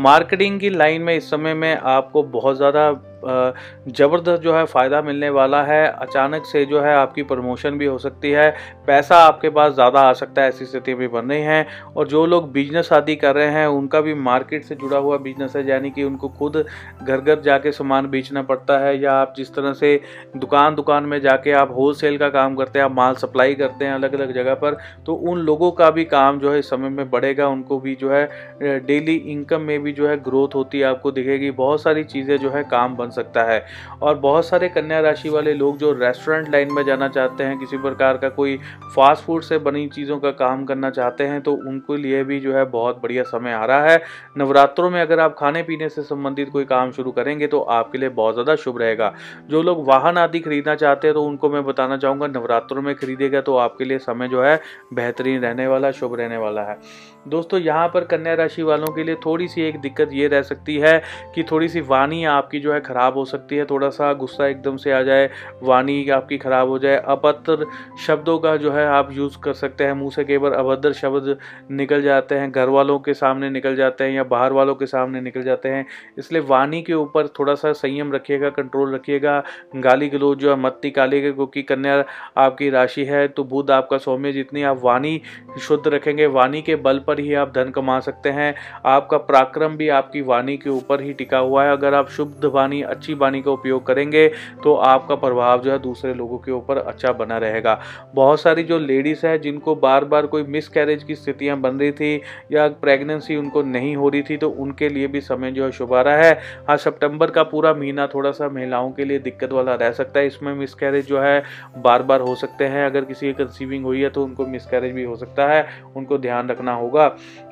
मार्केटिंग 0.00 0.60
की 0.60 0.70
लाइन 0.70 1.02
में 1.02 1.14
इस 1.16 1.30
समय 1.30 1.54
में 1.54 1.76
आपको 1.76 2.22
बहुत 2.30 2.56
ज़्यादा 2.56 2.90
ज़बरदस्त 3.24 4.42
जो 4.42 4.54
है 4.54 4.64
फ़ायदा 4.66 5.00
मिलने 5.02 5.28
वाला 5.30 5.62
है। 5.64 5.86
अचानक 5.86 6.44
से 6.46 6.64
जो 6.64 6.80
है 6.80 6.94
आपकी 6.96 7.22
प्रमोशन 7.24 7.78
भी 7.78 7.86
हो 7.86 7.98
सकती 7.98 8.30
है। 8.30 8.50
पैसा 8.86 9.16
आपके 9.18 9.50
पास 9.50 9.72
ज़्यादा 9.74 10.00
आ 10.00 10.12
सकता 10.14 10.42
है, 10.42 10.48
ऐसी 10.48 10.64
स्थिति 10.64 10.94
भी 10.94 11.08
बन 11.08 11.30
रही 11.30 11.42
हैं। 11.42 11.66
और 11.86 12.08
जो 12.08 12.24
लोग 12.26 12.50
बिज़नेस 12.52 12.92
आदि 12.92 13.16
कर 13.16 13.34
रहे 13.34 13.50
हैं, 13.50 13.66
उनका 13.68 14.00
भी 14.00 14.14
मार्केट 14.14 14.64
से 14.64 14.74
जुड़ा 14.74 14.98
हुआ 14.98 15.16
बिज़नेस 15.18 15.56
है, 15.56 15.66
यानी 15.68 15.90
कि 15.90 16.04
उनको 16.04 16.28
खुद 16.30 16.64
घर 17.02 17.16
घर 17.16 17.40
जाके 17.42 17.72
सामान 17.72 18.06
बेचना 18.10 18.42
पड़ता 18.44 18.78
है 18.78 18.98
या 19.00 19.12
आप 19.14 19.34
जिस 19.36 19.54
तरह 19.54 19.72
से 19.74 20.00
दुकान 20.36 20.74
दुकान 20.74 21.04
में 21.04 21.20
जाके 21.20 21.52
आप 21.54 21.72
होल 21.76 21.94
सेल 21.94 22.18
का 22.18 22.28
काम 22.30 22.54
करते 22.56 22.78
हैं, 22.78 22.84
आप 22.84 22.92
माल 22.92 23.14
सप्लाई 23.16 23.54
करते 23.54 23.84
हैं 23.84 23.92
अलग 23.94 24.14
अलग 24.14 24.32
जगह 24.34 24.54
पर 24.56 24.76
तो 25.06 25.14
उन 25.14 25.38
लोगों 25.40 25.70
का 25.72 25.90
भी 25.90 26.04
काम 26.06 26.38
जो 26.38 26.52
है 26.52 26.58
इस 26.58 26.70
समय 26.70 26.88
में 26.88 27.10
बढ़ेगा। 27.10 27.48
उनको 27.48 27.78
भी 27.80 27.94
जो 27.94 28.10
है 28.10 28.78
डेली 28.86 29.14
इनकम 29.14 29.60
में 29.62 29.82
भी 29.82 29.92
जो 29.92 30.08
है 30.08 30.16
ग्रोथ 30.22 30.54
होती 30.54 30.78
है, 30.78 30.84
आपको 30.86 31.10
दिखेगी। 31.12 31.50
बहुत 31.52 31.82
सारी 31.82 32.04
चीज़ें 32.04 32.36
जो 32.38 32.50
है 32.50 32.62
काम 32.66 32.96
बन 32.96 33.10
सकता 33.14 33.42
है। 33.44 33.64
और 34.02 34.14
बहुत 34.18 34.46
सारे 34.46 34.68
कन्या 34.70 35.00
राशि 35.00 35.28
वाले 35.28 35.54
लोग 35.54 35.78
जो 35.78 35.92
रेस्टोरेंट 35.94 36.50
लाइन 36.52 36.72
में 36.72 36.84
जाना 36.84 37.08
चाहते 37.10 37.44
हैं, 37.44 37.58
किसी 37.58 37.78
प्रकार 37.78 38.16
का 38.16 38.28
कोई 38.30 38.56
फास्ट 38.94 39.24
फ़ूड 39.24 39.42
से 39.42 39.58
बनी 39.60 39.86
चीज़ों 39.88 40.18
का 40.18 40.30
काम 40.32 40.64
करना 40.64 40.90
चाहते 40.92 41.24
हैं 41.24 41.40
तो 41.42 41.52
उनके 41.64 41.96
लिए 41.96 42.22
भी 42.24 42.40
जो 42.40 42.54
है 42.54 42.64
बहुत 42.66 43.00
बढ़िया 43.02 43.22
समय 43.24 43.52
आ 43.52 43.64
रहा 43.64 43.82
है। 43.82 44.02
नवरात्रों 44.38 44.90
में 44.90 45.00
अगर 45.00 45.20
आप 45.20 45.34
खाने 45.38 45.62
पीने 45.62 45.88
से 45.88 46.02
संबंधित 46.04 46.48
कोई 46.50 46.64
काम 46.66 46.90
शुरू 46.92 47.10
करेंगे 47.12 47.46
तो 47.46 47.60
आपके 47.60 47.98
लिए 47.98 48.08
बहुत 48.10 48.34
ज़्यादा 48.34 48.56
शुभ 48.56 48.78
रहेगा। 48.78 49.12
जो 49.46 49.62
लोग 49.62 49.86
वाहन 49.86 50.18
आदि 50.18 50.40
खरीदना 50.40 50.74
चाहते 50.76 51.06
हैं 51.06 51.14
तो 51.14 51.22
उनको 51.24 51.50
मैं 51.50 51.64
बताना 51.64 51.96
चाहूँगा, 51.96 52.26
नवरात्रों 52.28 52.82
में 52.82 52.94
खरीदेगा 52.94 53.40
तो 53.40 53.56
आपके 53.58 53.84
लिए 53.84 53.98
समय 54.00 54.28
जो 54.28 54.42
है 54.42 54.60
बेहतरीन 54.94 55.40
रहने 55.40 55.66
वाला, 55.66 55.90
शुभ 55.92 56.14
रहने 56.14 56.36
वाला 56.36 56.62
है। 56.62 56.78
दोस्तों, 57.26 57.58
यहाँ 57.60 57.88
पर 57.88 58.04
कन्या 58.04 58.34
राशि 58.34 58.62
वालों 58.62 58.86
के 58.94 59.04
लिए 59.04 59.14
थोड़ी 59.16 59.46
सी 59.48 59.62
एक 59.62 59.78
दिक्कत 59.80 60.10
ये 60.12 60.26
रह 60.28 60.42
सकती 60.42 60.76
है 60.78 61.02
कि 61.34 61.42
थोड़ी 61.42 61.68
सी 61.68 61.80
वाणी 61.82 62.24
आपकी 62.26 62.58
जो 62.60 62.72
है 62.72 62.80
ख़राब 62.80 63.16
हो 63.16 63.24
सकती 63.24 63.56
है 63.56 63.64
थोड़ा 63.64 63.88
सा 63.90 64.12
गुस्सा 64.14 64.46
एकदम 64.46 64.76
से 64.76 64.92
आ 64.92 65.00
जाए, 65.02 65.28
वाणी 65.62 66.08
आपकी 66.10 66.38
ख़राब 66.38 66.68
हो 66.68 66.78
जाए, 66.78 66.96
अभद्र 66.96 67.66
शब्दों 68.06 68.38
का 68.38 68.56
जो 68.56 68.72
है 68.72 68.86
आप 68.88 69.12
यूज़ 69.12 69.38
कर 69.44 69.52
सकते 69.54 69.84
हैं, 69.84 69.92
मुँह 69.94 70.10
से 70.10 70.24
केवल 70.24 70.52
अभद्र 70.52 70.92
शब्द 70.92 71.36
निकल 71.70 72.02
जाते 72.02 72.34
हैं, 72.34 72.50
घर 72.52 72.68
वालों 72.68 72.98
के 72.98 73.14
सामने 73.14 73.50
निकल 73.50 73.76
जाते 73.76 74.04
हैं 74.04 74.12
या 74.12 74.24
बाहर 74.24 74.52
वालों 74.52 74.74
के 74.74 74.86
सामने 74.86 75.20
निकल 75.20 75.42
जाते 75.42 75.68
हैं, 75.68 75.86
इसलिए 76.18 76.42
वाणी 76.44 76.82
के 76.82 76.94
ऊपर 76.94 77.28
थोड़ा 77.38 77.54
सा 77.54 77.72
संयम 77.74 78.12
रखिएगा, 78.12 78.50
कंट्रोल 78.50 78.94
रखिएगा 78.94 79.42
गाली 79.76 80.08
गलोच 80.08 80.38
जो 80.38 80.50
है 80.50 80.56
मत 80.58 80.80
निकालिएगा, 80.84 81.30
क्योंकि 81.30 81.62
कन्या 81.64 82.04
आपकी 82.38 82.70
राशि 82.70 83.04
है 83.04 83.26
तो 83.28 83.44
बुद्ध 83.46 83.70
आपका 83.70 83.98
सौम्य, 83.98 84.32
जितनी 84.32 84.62
आप 84.64 84.80
वाणी 84.84 85.20
शुद्ध 85.60 85.86
रखेंगे, 85.88 86.26
वाणी 86.28 86.62
के 86.62 86.76
बल 86.76 86.98
पर 86.98 87.13
ही 87.18 87.34
आप 87.34 87.52
धन 87.54 87.70
कमा 87.70 87.98
सकते 88.00 88.30
हैं। 88.30 88.54
आपका 88.86 89.18
पराक्रम 89.18 89.76
भी 89.76 89.88
आपकी 89.90 90.20
वाणी 90.22 90.56
के 90.56 90.70
ऊपर 90.70 91.00
ही 91.00 91.12
टिका 91.12 91.38
हुआ 91.38 91.64
है। 91.64 91.72
अगर 91.72 91.94
आप 91.94 92.08
शुद्ध 92.08 92.44
वाणी, 92.44 92.80
अच्छी 92.84 93.14
वाणी 93.14 93.42
का 93.42 93.50
उपयोग 93.50 93.86
करेंगे 93.86 94.26
तो 94.64 94.74
आपका 94.76 95.14
प्रभाव 95.16 95.62
जो 95.62 95.70
है 95.72 95.78
दूसरे 95.78 96.14
लोगों 96.14 96.38
के 96.38 96.52
ऊपर 96.52 96.78
अच्छा 96.78 97.12
बना 97.14 97.38
रहेगा। 97.38 97.80
बहुत 98.14 98.40
सारी 98.40 98.62
जो 98.62 98.78
लेडीज़ 98.78 99.26
हैं, 99.26 99.40
जिनको 99.40 99.74
बार 99.76 100.04
बार 100.04 100.26
कोई 100.26 100.42
मिस 100.44 100.68
कैरेज 100.68 101.02
की 101.04 101.14
स्थितियाँ 101.14 101.60
बन 101.60 101.76
रही 101.76 101.92
थी 101.92 102.14
या 102.52 102.66
प्रेगनेंसी 102.80 103.36
उनको 103.36 103.62
नहीं 103.64 103.94
हो 103.96 104.08
रही 104.08 104.22
थी 104.22 104.36
तो 104.36 104.48
उनके 104.50 104.88
लिए 104.88 105.06
भी 105.06 105.20
समय 105.22 105.50
जो 105.52 105.64
है 105.64 105.70
शुभ 105.72 105.94
आ 105.94 106.00
रहा 106.00 106.16
है। 106.16 106.32
हाँ 106.68 106.76
सितंबर 106.76 107.30
का 107.30 107.42
पूरा 107.44 107.72
महीना 107.74 108.06
थोड़ा 108.06 108.30
सा 108.30 108.48
महिलाओं 108.48 108.90
के 108.92 109.04
लिए 109.04 109.18
दिक्कत 109.20 109.52
वाला 109.52 109.74
रह 109.74 109.92
सकता 109.92 110.20
है। 110.20 110.26
इसमें 110.26 110.52
मिस 110.54 110.74
कैरेज 110.74 111.06
जो 111.06 111.20
है 111.20 111.42
बार 111.78 112.02
बार 112.02 112.20
हो 112.20 112.34
सकते 112.34 112.64
हैं। 112.66 112.84
अगर 112.86 113.04
किसी 113.04 113.26
की 113.26 113.32
कंसीविंग 113.34 113.84
हुई 113.84 114.00
है 114.02 114.08
तो 114.10 114.24
उनको 114.24 114.46
मिस 114.46 114.66
कैरेज 114.66 114.92
भी 114.92 115.04
हो 115.04 115.16
सकता 115.16 115.46
है। 115.46 115.66
उनको 115.96 116.18
ध्यान 116.18 116.48
रखना 116.48 116.74
होगा। 116.74 117.03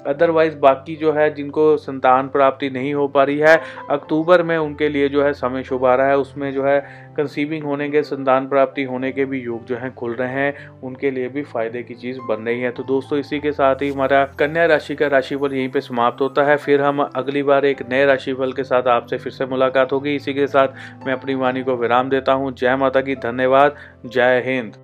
अदरवाइज़ 0.07 0.57
बाकी 0.57 0.97
जो 0.97 1.13
है, 1.13 1.35
जिनको 1.35 1.77
संतान 1.77 2.29
प्राप्ति 2.29 2.71
नहीं 2.71 2.95
हो 2.95 3.09
पा 3.09 3.25
रही 3.25 3.39
है, 3.39 3.61
अक्टूबर 3.91 4.43
में 4.43 4.57
उनके 4.59 4.89
लिए 4.89 5.09
जो 5.09 5.25
है, 5.25 5.33
समय 5.33 5.63
शुभ 5.63 5.87
आ 5.87 5.95
रहा 5.95 6.07
है। 6.07 6.17
उसमें 6.17 6.53
जो 6.53 6.65
है 6.65 6.81
कंसीविंग 7.17 7.65
होने 7.65 7.89
के, 7.89 8.03
संतान 8.03 8.49
प्राप्ति 8.49 8.83
होने 8.83 9.13
के 9.13 9.25
भी 9.25 9.41
योग 9.41 9.65
जो 9.65 9.77
है, 9.77 9.91
खुल 9.91 10.13
रहे 10.13 10.29
हैं। 10.29 10.81
उनके 10.81 11.11
लिए 11.11 11.29
भी 11.29 11.43
फ़ायदे 11.43 11.83
की 11.83 11.95
चीज़ 11.95 12.19
बन 12.29 12.43
रही 12.43 12.61
है। 12.61 12.71
तो 12.71 12.83
दोस्तों, 12.83 13.19
इसी 13.19 13.41
के 13.41 13.53
साथ 13.53 13.75
ही 13.75 13.91
हमारा 13.91 14.25
कन्या 14.25 14.67
राशि 14.67 14.95
का 14.95 15.07
राशिफल 15.07 15.55
यहीं 15.55 15.69
पे 15.69 15.81
समाप्त 15.81 16.21
होता 16.21 16.43
है। 16.43 16.57
फिर 16.57 16.83
हम 16.83 17.11
अगली 17.17 17.43
बार 17.43 17.65
एक 17.65 17.83
नए 17.91 18.05
राशिफल 18.05 18.53
के 18.53 18.65
साथ 18.65 18.83
आपसे 18.83 19.19
फिर 19.19 19.33
से 19.33 19.47
मुलाकात 19.47 19.93
होगी। 19.93 20.15
इसी 20.15 20.35
के 20.35 20.47
साथ 20.47 20.69
मैं 21.07 21.13
अपनी 21.13 21.35
वाणी 21.35 21.63
को 21.63 21.77
विराम 21.77 22.09
देता 22.09 22.33
हूँ। 22.33 22.53
जय 22.53 22.77
माता 22.77 23.01
की, 23.01 23.15
धन्यवाद। 23.15 23.75
जय 24.07 24.43
हिंद। 24.47 24.82